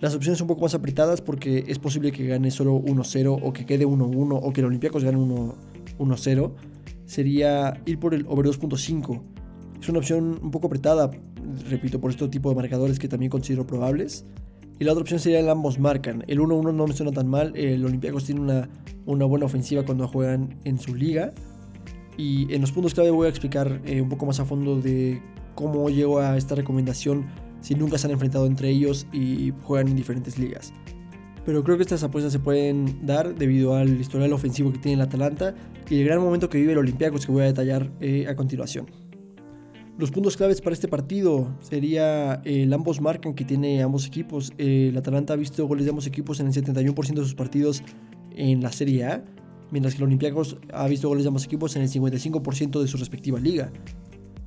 Las 0.00 0.14
opciones 0.14 0.38
son 0.38 0.46
un 0.46 0.48
poco 0.48 0.62
más 0.62 0.74
apretadas 0.74 1.20
porque 1.20 1.64
es 1.68 1.78
posible 1.78 2.10
que 2.12 2.26
gane 2.26 2.50
solo 2.50 2.76
1-0 2.80 3.38
o 3.42 3.52
que 3.52 3.64
quede 3.64 3.86
1-1 3.86 4.40
o 4.42 4.52
que 4.52 4.60
el 4.60 4.66
Olympiacos 4.66 5.04
gane 5.04 5.18
1-0. 5.18 6.52
Sería 7.06 7.80
ir 7.86 7.98
por 7.98 8.14
el 8.14 8.26
over 8.28 8.46
2.5. 8.46 9.22
Es 9.80 9.88
una 9.88 9.98
opción 9.98 10.40
un 10.42 10.50
poco 10.50 10.66
apretada, 10.66 11.10
repito, 11.68 12.00
por 12.00 12.10
este 12.10 12.28
tipo 12.28 12.48
de 12.48 12.56
marcadores 12.56 12.98
que 12.98 13.08
también 13.08 13.30
considero 13.30 13.66
probables. 13.66 14.24
Y 14.80 14.84
la 14.84 14.92
otra 14.92 15.02
opción 15.02 15.20
sería 15.20 15.40
el 15.40 15.48
ambos 15.48 15.78
marcan. 15.78 16.24
El 16.26 16.40
1-1 16.40 16.74
no 16.74 16.86
me 16.86 16.92
suena 16.92 17.12
tan 17.12 17.28
mal. 17.28 17.52
El 17.56 17.84
Olympiacos 17.84 18.24
tiene 18.24 18.40
una, 18.40 18.68
una 19.06 19.24
buena 19.24 19.46
ofensiva 19.46 19.84
cuando 19.84 20.06
juegan 20.06 20.58
en 20.64 20.78
su 20.78 20.94
liga. 20.94 21.32
Y 22.18 22.52
en 22.52 22.60
los 22.60 22.72
puntos 22.72 22.92
clave 22.92 23.10
voy 23.10 23.26
a 23.26 23.30
explicar 23.30 23.80
eh, 23.86 24.02
un 24.02 24.08
poco 24.08 24.26
más 24.26 24.40
a 24.40 24.44
fondo 24.44 24.80
de 24.80 25.22
cómo 25.54 25.88
llego 25.88 26.18
a 26.18 26.36
esta 26.36 26.56
recomendación 26.56 27.26
si 27.60 27.74
nunca 27.74 27.96
se 27.96 28.08
han 28.08 28.10
enfrentado 28.10 28.46
entre 28.46 28.68
ellos 28.68 29.06
y 29.12 29.52
juegan 29.62 29.88
en 29.88 29.96
diferentes 29.96 30.38
ligas. 30.38 30.72
Pero 31.46 31.64
creo 31.64 31.76
que 31.76 31.82
estas 31.82 32.02
apuestas 32.02 32.32
se 32.32 32.40
pueden 32.40 33.06
dar 33.06 33.34
debido 33.34 33.74
al 33.74 34.00
historial 34.00 34.32
ofensivo 34.32 34.72
que 34.72 34.78
tiene 34.78 34.96
el 34.96 35.00
Atalanta 35.00 35.54
y 35.88 36.00
el 36.00 36.04
gran 36.04 36.20
momento 36.20 36.50
que 36.50 36.58
vive 36.58 36.72
el 36.72 36.78
Olympiacos 36.78 37.24
que 37.24 37.32
voy 37.32 37.42
a 37.42 37.46
detallar 37.46 37.90
eh, 38.00 38.26
a 38.28 38.36
continuación. 38.36 38.86
Los 39.96 40.10
puntos 40.10 40.36
claves 40.36 40.60
para 40.60 40.74
este 40.74 40.86
partido 40.88 41.56
sería 41.60 42.40
el 42.44 42.72
ambos 42.72 43.00
marcan 43.00 43.34
que 43.34 43.44
tiene 43.44 43.82
ambos 43.82 44.06
equipos. 44.06 44.52
el 44.58 44.96
Atalanta 44.96 45.32
ha 45.32 45.36
visto 45.36 45.66
goles 45.66 45.86
de 45.86 45.90
ambos 45.90 46.06
equipos 46.06 46.38
en 46.40 46.48
el 46.48 46.52
71% 46.52 47.14
de 47.14 47.22
sus 47.22 47.34
partidos 47.34 47.82
en 48.36 48.62
la 48.62 48.70
Serie 48.70 49.04
A, 49.06 49.24
mientras 49.70 49.94
que 49.94 49.98
el 49.98 50.04
Olympiacos 50.04 50.56
ha 50.72 50.86
visto 50.88 51.08
goles 51.08 51.24
de 51.24 51.28
ambos 51.28 51.44
equipos 51.44 51.76
en 51.76 51.82
el 51.82 51.88
55% 51.88 52.80
de 52.80 52.88
su 52.88 52.96
respectiva 52.96 53.38
liga. 53.38 53.70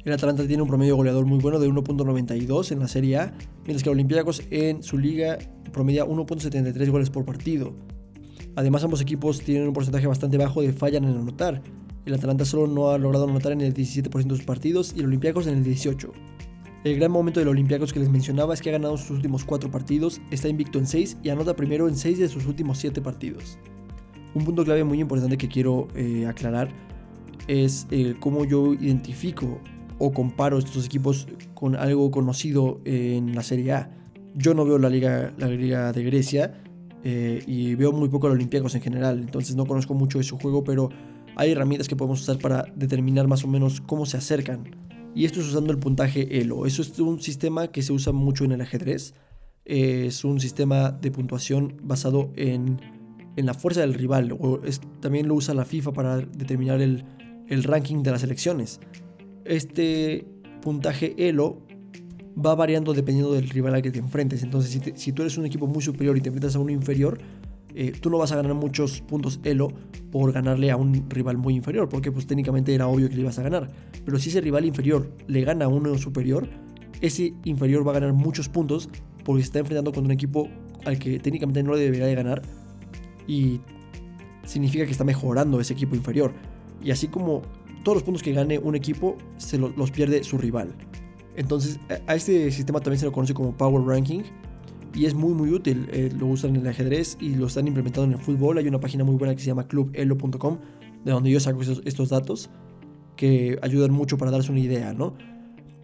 El 0.03 0.13
Atalanta 0.13 0.47
tiene 0.47 0.63
un 0.63 0.67
promedio 0.67 0.95
goleador 0.95 1.25
muy 1.25 1.37
bueno 1.39 1.59
de 1.59 1.69
1.92 1.69 2.71
en 2.71 2.79
la 2.79 2.87
Serie 2.87 3.17
A, 3.17 3.33
mientras 3.65 3.83
que 3.83 3.89
el 3.89 3.93
Olympiacos 3.93 4.41
en 4.49 4.81
su 4.81 4.97
liga 4.97 5.37
promedia 5.71 6.05
1.73 6.05 6.89
goles 6.89 7.09
por 7.09 7.23
partido. 7.23 7.73
Además, 8.55 8.83
ambos 8.83 8.99
equipos 9.01 9.41
tienen 9.41 9.67
un 9.67 9.73
porcentaje 9.73 10.07
bastante 10.07 10.37
bajo 10.37 10.61
de 10.61 10.73
fallan 10.73 11.05
en 11.05 11.17
anotar. 11.17 11.61
El 12.05 12.15
Atalanta 12.15 12.45
solo 12.45 12.67
no 12.67 12.89
ha 12.89 12.97
logrado 12.97 13.27
anotar 13.27 13.51
en 13.51 13.61
el 13.61 13.73
17% 13.73 14.23
de 14.23 14.35
sus 14.35 14.45
partidos 14.45 14.93
y 14.95 15.01
el 15.01 15.05
Olympiacos 15.05 15.45
en 15.47 15.59
el 15.59 15.63
18%. 15.63 16.11
El 16.83 16.95
gran 16.95 17.11
momento 17.11 17.39
del 17.39 17.49
Olympiacos 17.49 17.93
que 17.93 17.99
les 17.99 18.09
mencionaba 18.09 18.55
es 18.55 18.61
que 18.61 18.69
ha 18.69 18.71
ganado 18.71 18.97
sus 18.97 19.11
últimos 19.11 19.45
4 19.45 19.69
partidos, 19.69 20.19
está 20.31 20.47
invicto 20.47 20.79
en 20.79 20.87
6 20.87 21.17
y 21.21 21.29
anota 21.29 21.55
primero 21.55 21.87
en 21.87 21.95
6 21.95 22.17
de 22.17 22.27
sus 22.27 22.47
últimos 22.47 22.79
7 22.79 23.01
partidos. 23.01 23.59
Un 24.33 24.45
punto 24.45 24.63
clave 24.63 24.83
muy 24.83 24.99
importante 24.99 25.37
que 25.37 25.47
quiero 25.47 25.87
eh, 25.95 26.25
aclarar 26.25 26.69
es 27.47 27.87
cómo 28.19 28.45
yo 28.45 28.73
identifico 28.75 29.59
o 29.97 30.11
comparo 30.11 30.57
estos 30.57 30.85
equipos 30.85 31.27
con 31.53 31.75
algo 31.75 32.09
conocido 32.11 32.79
en 32.85 33.35
la 33.35 33.43
Serie 33.43 33.73
A. 33.73 33.91
Yo 34.35 34.53
no 34.53 34.63
veo 34.63 34.77
la 34.77 34.89
liga, 34.89 35.33
la 35.37 35.47
liga 35.47 35.91
de 35.91 36.03
Grecia 36.03 36.61
eh, 37.03 37.43
y 37.47 37.75
veo 37.75 37.91
muy 37.91 38.09
poco 38.09 38.27
a 38.27 38.29
los 38.29 38.35
Olympiacos 38.35 38.75
en 38.75 38.81
general, 38.81 39.19
entonces 39.19 39.55
no 39.55 39.65
conozco 39.65 39.93
mucho 39.93 40.19
de 40.19 40.23
su 40.23 40.37
juego, 40.37 40.63
pero 40.63 40.89
hay 41.35 41.51
herramientas 41.51 41.87
que 41.87 41.95
podemos 41.95 42.21
usar 42.21 42.37
para 42.37 42.65
determinar 42.75 43.27
más 43.27 43.43
o 43.43 43.47
menos 43.47 43.81
cómo 43.81 44.05
se 44.05 44.17
acercan. 44.17 44.63
Y 45.15 45.25
esto 45.25 45.41
es 45.41 45.47
usando 45.47 45.73
el 45.73 45.79
puntaje 45.79 46.39
ELO. 46.39 46.65
Eso 46.65 46.81
es 46.81 46.97
un 46.99 47.19
sistema 47.19 47.67
que 47.69 47.81
se 47.81 47.91
usa 47.91 48.13
mucho 48.13 48.45
en 48.45 48.53
el 48.53 48.61
ajedrez. 48.61 49.13
es 49.65 50.23
un 50.23 50.39
sistema 50.39 50.91
de 50.91 51.11
puntuación 51.11 51.77
basado 51.83 52.31
en, 52.35 52.79
en 53.35 53.45
la 53.45 53.53
fuerza 53.53 53.81
del 53.81 53.93
rival. 53.93 54.35
O 54.39 54.61
es, 54.63 54.81
también 54.99 55.27
lo 55.27 55.35
usa 55.35 55.53
la 55.53 55.65
FIFA 55.65 55.93
para 55.93 56.17
determinar 56.17 56.81
el, 56.81 57.05
el 57.47 57.63
ranking 57.63 58.03
de 58.03 58.11
las 58.11 58.23
elecciones 58.23 58.79
este 59.45 60.25
puntaje 60.61 61.15
Elo 61.17 61.61
va 62.33 62.55
variando 62.55 62.93
dependiendo 62.93 63.33
del 63.33 63.49
rival 63.49 63.75
al 63.75 63.81
que 63.81 63.91
te 63.91 63.99
enfrentes. 63.99 64.43
Entonces, 64.43 64.81
si, 64.95 65.11
tú 65.11 65.21
eres 65.21 65.37
un 65.37 65.45
equipo 65.45 65.67
muy 65.67 65.81
superior 65.81 66.17
y 66.17 66.21
te 66.21 66.29
enfrentas 66.29 66.55
a 66.55 66.59
uno 66.59 66.71
inferior, 66.71 67.19
eh, 67.73 67.93
tú 67.99 68.09
no 68.09 68.17
vas 68.17 68.31
a 68.31 68.35
ganar 68.35 68.53
muchos 68.53 69.01
puntos 69.01 69.39
Elo 69.43 69.69
por 70.11 70.31
ganarle 70.31 70.71
a 70.71 70.77
un 70.77 71.09
rival 71.09 71.37
muy 71.37 71.55
inferior, 71.55 71.89
porque 71.89 72.11
pues 72.11 72.27
técnicamente 72.27 72.73
era 72.73 72.87
obvio 72.87 73.09
que 73.09 73.15
le 73.15 73.21
ibas 73.21 73.39
a 73.39 73.43
ganar. 73.43 73.69
Pero 74.05 74.19
si 74.19 74.29
ese 74.29 74.41
rival 74.41 74.65
inferior 74.65 75.11
le 75.27 75.41
gana 75.41 75.65
a 75.65 75.67
uno 75.67 75.97
superior, 75.97 76.47
ese 77.01 77.33
inferior 77.43 77.85
va 77.85 77.91
a 77.91 77.95
ganar 77.95 78.13
muchos 78.13 78.49
puntos 78.49 78.89
porque 79.23 79.41
se 79.41 79.47
está 79.47 79.59
enfrentando 79.59 79.91
con 79.91 80.05
un 80.05 80.11
equipo 80.11 80.47
al 80.85 80.97
que 80.99 81.19
técnicamente 81.19 81.63
no 81.63 81.73
le 81.73 81.81
debería 81.81 82.05
de 82.05 82.15
ganar 82.15 82.41
y 83.27 83.61
significa 84.45 84.85
que 84.85 84.91
está 84.91 85.03
mejorando 85.03 85.59
ese 85.59 85.73
equipo 85.73 85.95
inferior. 85.95 86.33
Y 86.83 86.91
así 86.91 87.07
como 87.07 87.41
todos 87.83 87.97
los 87.97 88.03
puntos 88.03 88.23
que 88.23 88.33
gane 88.33 88.59
un 88.59 88.75
equipo 88.75 89.17
se 89.37 89.57
los 89.57 89.91
pierde 89.91 90.23
su 90.23 90.37
rival. 90.37 90.73
Entonces, 91.35 91.79
a 92.07 92.15
este 92.15 92.51
sistema 92.51 92.79
también 92.81 92.99
se 92.99 93.05
lo 93.05 93.11
conoce 93.11 93.33
como 93.33 93.55
Power 93.55 93.83
Ranking 93.85 94.21
y 94.93 95.05
es 95.05 95.13
muy 95.13 95.33
muy 95.33 95.51
útil. 95.51 95.87
Eh, 95.91 96.11
lo 96.17 96.27
usan 96.27 96.55
en 96.55 96.61
el 96.61 96.67
ajedrez 96.67 97.17
y 97.19 97.35
lo 97.35 97.47
están 97.47 97.67
implementando 97.67 98.05
en 98.05 98.19
el 98.19 98.23
fútbol. 98.23 98.57
Hay 98.57 98.67
una 98.67 98.79
página 98.79 99.03
muy 99.03 99.15
buena 99.15 99.33
que 99.33 99.41
se 99.41 99.47
llama 99.47 99.67
clubelo.com, 99.67 100.57
de 101.05 101.11
donde 101.11 101.31
yo 101.31 101.39
saco 101.39 101.61
estos, 101.61 102.09
datos 102.09 102.49
que 103.15 103.57
ayudan 103.61 103.91
mucho 103.91 104.17
para 104.17 104.31
darse 104.31 104.51
una 104.51 104.59
idea, 104.59 104.93
¿no? 104.93 105.13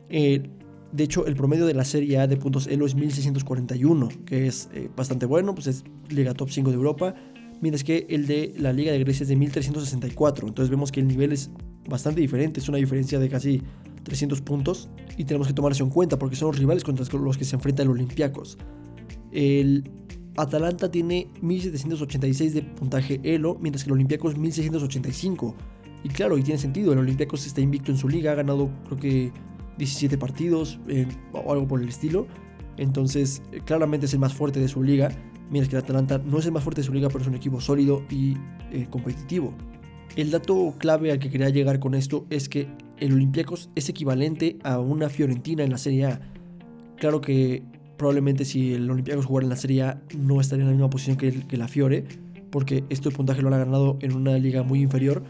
Eh, 0.09 0.49
de 0.97 1.03
hecho, 1.03 1.27
el 1.27 1.35
promedio 1.35 1.67
de 1.67 1.75
la 1.75 1.85
Serie 1.85 2.17
A 2.17 2.25
de 2.25 2.37
puntos 2.37 2.65
Elo 2.65 2.87
es 2.87 2.95
1641, 2.95 4.09
que 4.25 4.47
es 4.47 4.67
eh, 4.73 4.89
bastante 4.95 5.27
bueno, 5.27 5.53
pues 5.53 5.67
es 5.67 5.83
Liga 6.09 6.33
Top 6.33 6.49
5 6.49 6.71
de 6.71 6.75
Europa, 6.75 7.13
mientras 7.61 7.83
que 7.83 8.07
el 8.09 8.25
de 8.25 8.55
la 8.57 8.73
Liga 8.73 8.91
de 8.91 8.99
Grecia 8.99 9.23
es 9.23 9.29
de 9.29 9.35
1364. 9.35 10.47
Entonces 10.47 10.71
vemos 10.71 10.91
que 10.91 10.99
el 10.99 11.07
nivel 11.07 11.33
es 11.33 11.51
bastante 11.87 12.19
diferente, 12.19 12.59
es 12.59 12.67
una 12.67 12.79
diferencia 12.79 13.19
de 13.19 13.29
casi 13.29 13.61
300 14.05 14.41
puntos 14.41 14.89
y 15.17 15.25
tenemos 15.25 15.45
que 15.47 15.53
tomar 15.53 15.71
eso 15.71 15.83
en 15.83 15.91
cuenta 15.91 16.17
porque 16.17 16.35
son 16.35 16.47
los 16.47 16.57
rivales 16.57 16.83
contra 16.83 17.05
los 17.19 17.37
que 17.37 17.45
se 17.45 17.55
enfrenta 17.55 17.83
el 17.83 17.89
Olympiacos. 17.89 18.57
El 19.31 19.91
Atalanta 20.35 20.89
tiene 20.89 21.27
1786 21.41 22.55
de 22.55 22.63
puntaje 22.63 23.19
Elo, 23.21 23.55
mientras 23.61 23.83
que 23.83 23.89
el 23.89 23.93
Olympiacos 23.93 24.35
1685. 24.35 25.55
Y 26.03 26.09
claro, 26.09 26.39
y 26.39 26.41
tiene 26.41 26.59
sentido, 26.59 26.93
el 26.93 26.99
Olympiacos 26.99 27.45
está 27.45 27.61
invicto 27.61 27.91
en 27.91 27.99
su 27.99 28.09
liga, 28.09 28.31
ha 28.31 28.35
ganado 28.35 28.71
creo 28.87 28.99
que 28.99 29.31
17 29.77 30.17
partidos 30.17 30.79
eh, 30.87 31.07
o 31.33 31.51
algo 31.51 31.67
por 31.67 31.81
el 31.81 31.89
estilo. 31.89 32.27
Entonces, 32.77 33.41
claramente 33.65 34.05
es 34.05 34.13
el 34.13 34.19
más 34.19 34.33
fuerte 34.33 34.59
de 34.59 34.67
su 34.67 34.83
liga. 34.83 35.09
Mira, 35.49 35.65
que 35.67 35.75
el 35.75 35.81
Atalanta 35.81 36.19
no 36.19 36.39
es 36.39 36.45
el 36.45 36.51
más 36.51 36.63
fuerte 36.63 36.81
de 36.81 36.85
su 36.85 36.93
liga, 36.93 37.07
pero 37.07 37.21
es 37.21 37.27
un 37.27 37.35
equipo 37.35 37.61
sólido 37.61 38.03
y 38.09 38.35
eh, 38.71 38.87
competitivo. 38.89 39.53
El 40.15 40.31
dato 40.31 40.73
clave 40.77 41.11
al 41.11 41.19
que 41.19 41.29
quería 41.29 41.49
llegar 41.49 41.79
con 41.79 41.93
esto 41.93 42.25
es 42.29 42.49
que 42.49 42.67
el 42.99 43.13
Olympiacos 43.13 43.69
es 43.75 43.89
equivalente 43.89 44.57
a 44.63 44.79
una 44.79 45.09
Fiorentina 45.09 45.63
en 45.63 45.71
la 45.71 45.77
Serie 45.77 46.05
A. 46.05 46.21
Claro 46.97 47.21
que 47.21 47.63
probablemente 47.97 48.45
si 48.45 48.73
el 48.73 48.89
Olympiacos 48.89 49.25
jugara 49.25 49.45
en 49.45 49.49
la 49.49 49.55
Serie 49.55 49.83
A 49.83 50.01
no 50.17 50.41
estaría 50.41 50.63
en 50.63 50.69
la 50.69 50.73
misma 50.73 50.89
posición 50.89 51.17
que, 51.17 51.31
que 51.45 51.57
la 51.57 51.67
Fiore, 51.67 52.05
porque 52.51 52.83
este 52.89 53.11
puntaje 53.11 53.41
lo 53.41 53.53
ha 53.53 53.57
ganado 53.57 53.97
en 54.01 54.15
una 54.15 54.37
liga 54.37 54.63
muy 54.63 54.81
inferior, 54.81 55.23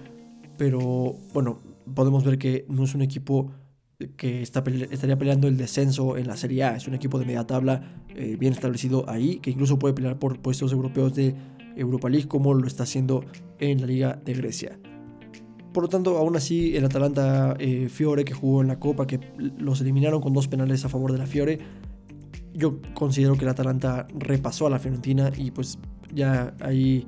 pero 0.58 1.16
bueno, 1.34 1.60
podemos 1.94 2.24
ver 2.24 2.38
que 2.38 2.66
no 2.70 2.84
es 2.84 2.96
un 2.96 3.02
equipo 3.02 3.52
que 4.16 4.44
estaría 4.44 5.18
peleando 5.18 5.48
el 5.48 5.58
descenso 5.58 6.18
en 6.18 6.28
la 6.28 6.38
Serie 6.38 6.64
A. 6.64 6.76
Es 6.76 6.88
un 6.88 6.94
equipo 6.94 7.18
de 7.18 7.26
media 7.26 7.48
tabla 7.48 8.04
eh, 8.10 8.36
bien 8.40 8.54
establecido 8.54 9.10
ahí, 9.10 9.40
que 9.40 9.50
incluso 9.50 9.80
puede 9.80 9.94
pelear 9.94 10.20
por 10.20 10.40
puestos 10.40 10.72
europeos 10.72 11.16
de 11.16 11.36
Europa 11.76 12.10
League, 12.10 12.28
como 12.28 12.54
lo 12.54 12.68
está 12.68 12.84
haciendo 12.84 13.26
en 13.60 13.82
la 13.82 13.88
Liga 13.88 14.22
de 14.24 14.34
Grecia. 14.34 14.80
Por 15.74 15.84
lo 15.84 15.90
tanto, 15.90 16.18
aún 16.18 16.36
así, 16.36 16.76
el 16.76 16.86
Atalanta 16.86 17.56
eh, 17.60 17.90
Fiore, 17.90 18.24
que 18.24 18.34
jugó 18.34 18.62
en 18.62 18.68
la 18.68 18.80
Copa, 18.80 19.08
que 19.08 19.20
los 19.38 19.82
eliminaron 19.82 20.22
con 20.22 20.34
dos 20.34 20.48
penales 20.48 20.86
a 20.86 20.90
favor 20.90 21.12
de 21.12 21.18
la 21.18 21.26
Fiore, 21.26 21.60
yo 22.54 22.80
considero 22.94 23.36
que 23.36 23.46
el 23.46 23.50
Atalanta 23.50 24.08
repasó 24.18 24.68
a 24.68 24.70
la 24.70 24.80
Fiorentina 24.80 25.32
y 25.36 25.52
pues 25.52 25.78
ya 26.12 26.56
ahí 26.62 27.06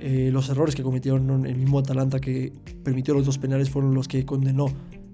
eh, 0.00 0.30
los 0.32 0.48
errores 0.48 0.74
que 0.74 0.82
cometieron 0.82 1.46
el 1.46 1.56
mismo 1.56 1.78
Atalanta 1.78 2.20
que 2.20 2.52
permitió 2.82 3.14
los 3.14 3.26
dos 3.26 3.38
penales 3.38 3.70
fueron 3.70 3.94
los 3.94 4.08
que 4.08 4.24
condenó 4.24 4.66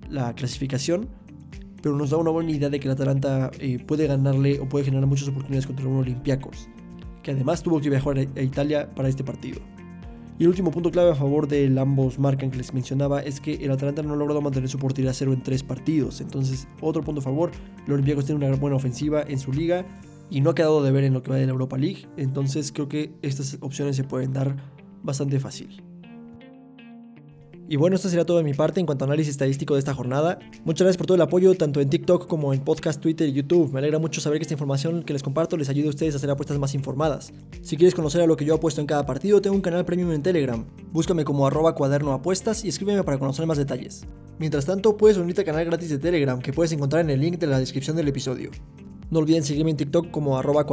la 0.09 0.35
clasificación, 0.35 1.09
pero 1.83 1.97
nos 1.97 2.11
da 2.11 2.17
una 2.17 2.31
buena 2.31 2.51
idea 2.51 2.69
de 2.69 2.81
que 2.81 2.89
el 2.89 2.93
Atalanta 2.93 3.51
eh, 3.59 3.79
puede 3.79 4.07
ganarle 4.07 4.61
o 4.61 4.69
puede 4.69 4.85
generar 4.85 5.07
muchas 5.07 5.29
oportunidades 5.29 5.67
contra 5.67 5.87
un 5.87 5.99
Olympiacos, 5.99 6.69
que 7.23 7.33
además 7.33 7.63
tuvo 7.63 7.81
que 7.81 7.91
viajar 7.91 8.19
a 8.19 8.43
Italia 8.43 8.93
para 8.95 9.09
este 9.09 9.25
partido. 9.25 9.61
Y 10.39 10.43
el 10.43 10.51
último 10.51 10.71
punto 10.71 10.91
clave 10.91 11.13
a 11.13 11.15
favor 11.15 11.49
del 11.49 11.79
ambos 11.79 12.19
marcan 12.19 12.51
que 12.51 12.59
les 12.59 12.75
mencionaba 12.75 13.21
es 13.21 13.41
que 13.41 13.55
el 13.55 13.71
Atalanta 13.71 14.03
no 14.03 14.13
ha 14.13 14.17
logrado 14.17 14.43
mantener 14.43 14.69
su 14.69 14.79
portería 14.79 15.15
cero 15.15 15.33
en 15.33 15.43
tres 15.43 15.63
partidos. 15.63 16.21
Entonces, 16.21 16.69
otro 16.83 17.03
punto 17.03 17.21
a 17.21 17.25
favor, 17.25 17.53
el 17.87 17.93
Olympiacos 17.95 18.27
tiene 18.27 18.45
una 18.45 18.55
buena 18.57 18.77
ofensiva 18.77 19.23
en 19.27 19.39
su 19.39 19.51
liga 19.51 19.87
y 20.29 20.43
no 20.43 20.51
ha 20.51 20.55
quedado 20.55 20.83
de 20.83 20.93
ver 20.93 21.05
en 21.05 21.15
lo 21.15 21.23
que 21.23 21.31
va 21.31 21.37
de 21.37 21.47
la 21.47 21.53
Europa 21.53 21.79
League. 21.79 22.07
Entonces, 22.19 22.71
creo 22.71 22.89
que 22.89 23.15
estas 23.23 23.57
opciones 23.61 23.97
se 23.97 24.05
pueden 24.05 24.35
dar 24.35 24.57
bastante 25.03 25.41
fácil. 25.41 25.86
Y 27.69 27.75
bueno, 27.75 27.97
esto 27.97 28.09
sería 28.09 28.25
todo 28.25 28.37
de 28.37 28.45
mi 28.45 28.55
parte 28.55 28.79
en 28.79 28.87
cuanto 28.87 29.05
a 29.05 29.07
análisis 29.07 29.33
estadístico 29.33 29.75
de 29.75 29.81
esta 29.81 29.93
jornada. 29.93 30.39
Muchas 30.65 30.85
gracias 30.85 30.99
por 30.99 31.07
todo 31.07 31.17
el 31.17 31.23
apoyo, 31.23 31.55
tanto 31.57 31.81
en 31.81 31.91
TikTok 31.91 32.29
como 32.29 32.55
en 32.55 32.61
podcast, 32.61 33.01
Twitter 33.01 33.29
y 33.29 33.33
YouTube. 33.33 33.73
Me 33.73 33.81
alegra 33.81 33.99
mucho 33.99 34.21
saber 34.21 34.39
que 34.39 34.43
esta 34.43 34.55
información 34.55 35.03
que 35.03 35.13
les 35.13 35.25
comparto 35.25 35.57
les 35.57 35.69
ayude 35.69 35.89
a 35.89 35.91
ustedes 35.91 36.15
a 36.15 36.19
hacer 36.19 36.31
apuestas 36.31 36.59
más 36.61 36.75
informadas. 36.75 37.33
Si 37.63 37.77
quieres 37.77 37.97
conocer 37.97 38.21
a 38.21 38.27
lo 38.27 38.37
que 38.37 38.45
yo 38.45 38.55
apuesto 38.55 38.81
en 38.81 38.87
cada 38.87 39.05
partido, 39.05 39.43
tengo 39.43 39.57
un 39.57 39.63
canal 39.63 39.85
premium 39.85 40.13
en 40.13 40.23
Telegram. 40.23 40.65
Búscame 40.93 41.25
como 41.25 41.45
arroba 41.45 41.75
cuaderno 41.75 42.21
y 42.63 42.69
escríbeme 42.69 43.03
para 43.03 43.19
conocer 43.19 43.47
más 43.47 43.59
detalles. 43.59 44.07
Mientras 44.39 44.65
tanto, 44.65 44.97
puedes 44.97 45.17
unirte 45.17 45.41
al 45.41 45.47
canal 45.47 45.65
gratis 45.65 45.91
de 45.91 45.99
Telegram 45.99 46.41
que 46.41 46.53
puedes 46.53 46.71
encontrar 46.71 47.03
en 47.03 47.11
el 47.11 47.21
link 47.21 47.39
de 47.39 47.49
la 47.49 47.59
descripción 47.59 47.97
del 47.97 48.07
episodio. 48.07 48.51
No 49.11 49.19
olviden 49.19 49.43
seguirme 49.43 49.73
en 49.73 49.77
TikTok 49.77 50.13
como 50.13 50.39
arroba 50.39 50.67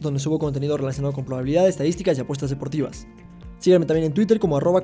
donde 0.00 0.20
subo 0.20 0.38
contenido 0.38 0.76
relacionado 0.76 1.14
con 1.14 1.24
probabilidades, 1.24 1.70
estadísticas 1.70 2.16
y 2.16 2.20
apuestas 2.20 2.50
deportivas. 2.50 3.08
Síganme 3.58 3.86
también 3.86 4.06
en 4.06 4.14
Twitter 4.14 4.38
como 4.38 4.56
arroba 4.56 4.82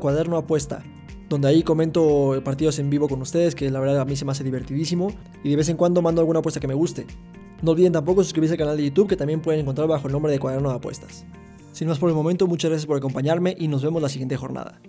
donde 1.33 1.49
ahí 1.49 1.63
comento 1.63 2.41
partidos 2.45 2.79
en 2.79 2.91
vivo 2.91 3.09
con 3.09 3.21
ustedes, 3.23 3.55
que 3.55 3.71
la 3.71 3.81
verdad 3.81 4.01
a 4.01 4.05
mí 4.05 4.17
se 4.17 4.25
me 4.25 4.33
hace 4.33 4.45
divertidísimo, 4.45 5.13
y 5.43 5.51
de 5.51 5.57
vez 5.57 5.69
en 5.69 5.77
cuando 5.77 6.03
mando 6.03 6.21
alguna 6.21 6.41
apuesta 6.41 6.61
que 6.61 6.69
me 6.69 6.75
guste. 6.75 7.07
No 7.63 7.73
olviden 7.73 7.93
tampoco 7.93 8.23
suscribirse 8.23 8.55
al 8.55 8.59
canal 8.59 8.77
de 8.77 8.85
YouTube, 8.85 9.09
que 9.09 9.17
también 9.17 9.41
pueden 9.41 9.63
encontrar 9.63 9.89
bajo 9.89 10.09
el 10.09 10.13
nombre 10.13 10.31
de 10.31 10.39
Cuaderno 10.39 10.69
de 10.69 10.77
Apuestas. 10.77 11.25
Sin 11.73 11.89
más 11.89 11.99
por 11.99 12.11
el 12.11 12.15
momento, 12.15 12.47
muchas 12.47 12.71
gracias 12.71 12.87
por 12.87 12.99
acompañarme 12.99 13.57
y 13.59 13.69
nos 13.69 13.83
vemos 13.83 14.03
la 14.03 14.09
siguiente 14.09 14.37
jornada. 14.37 14.81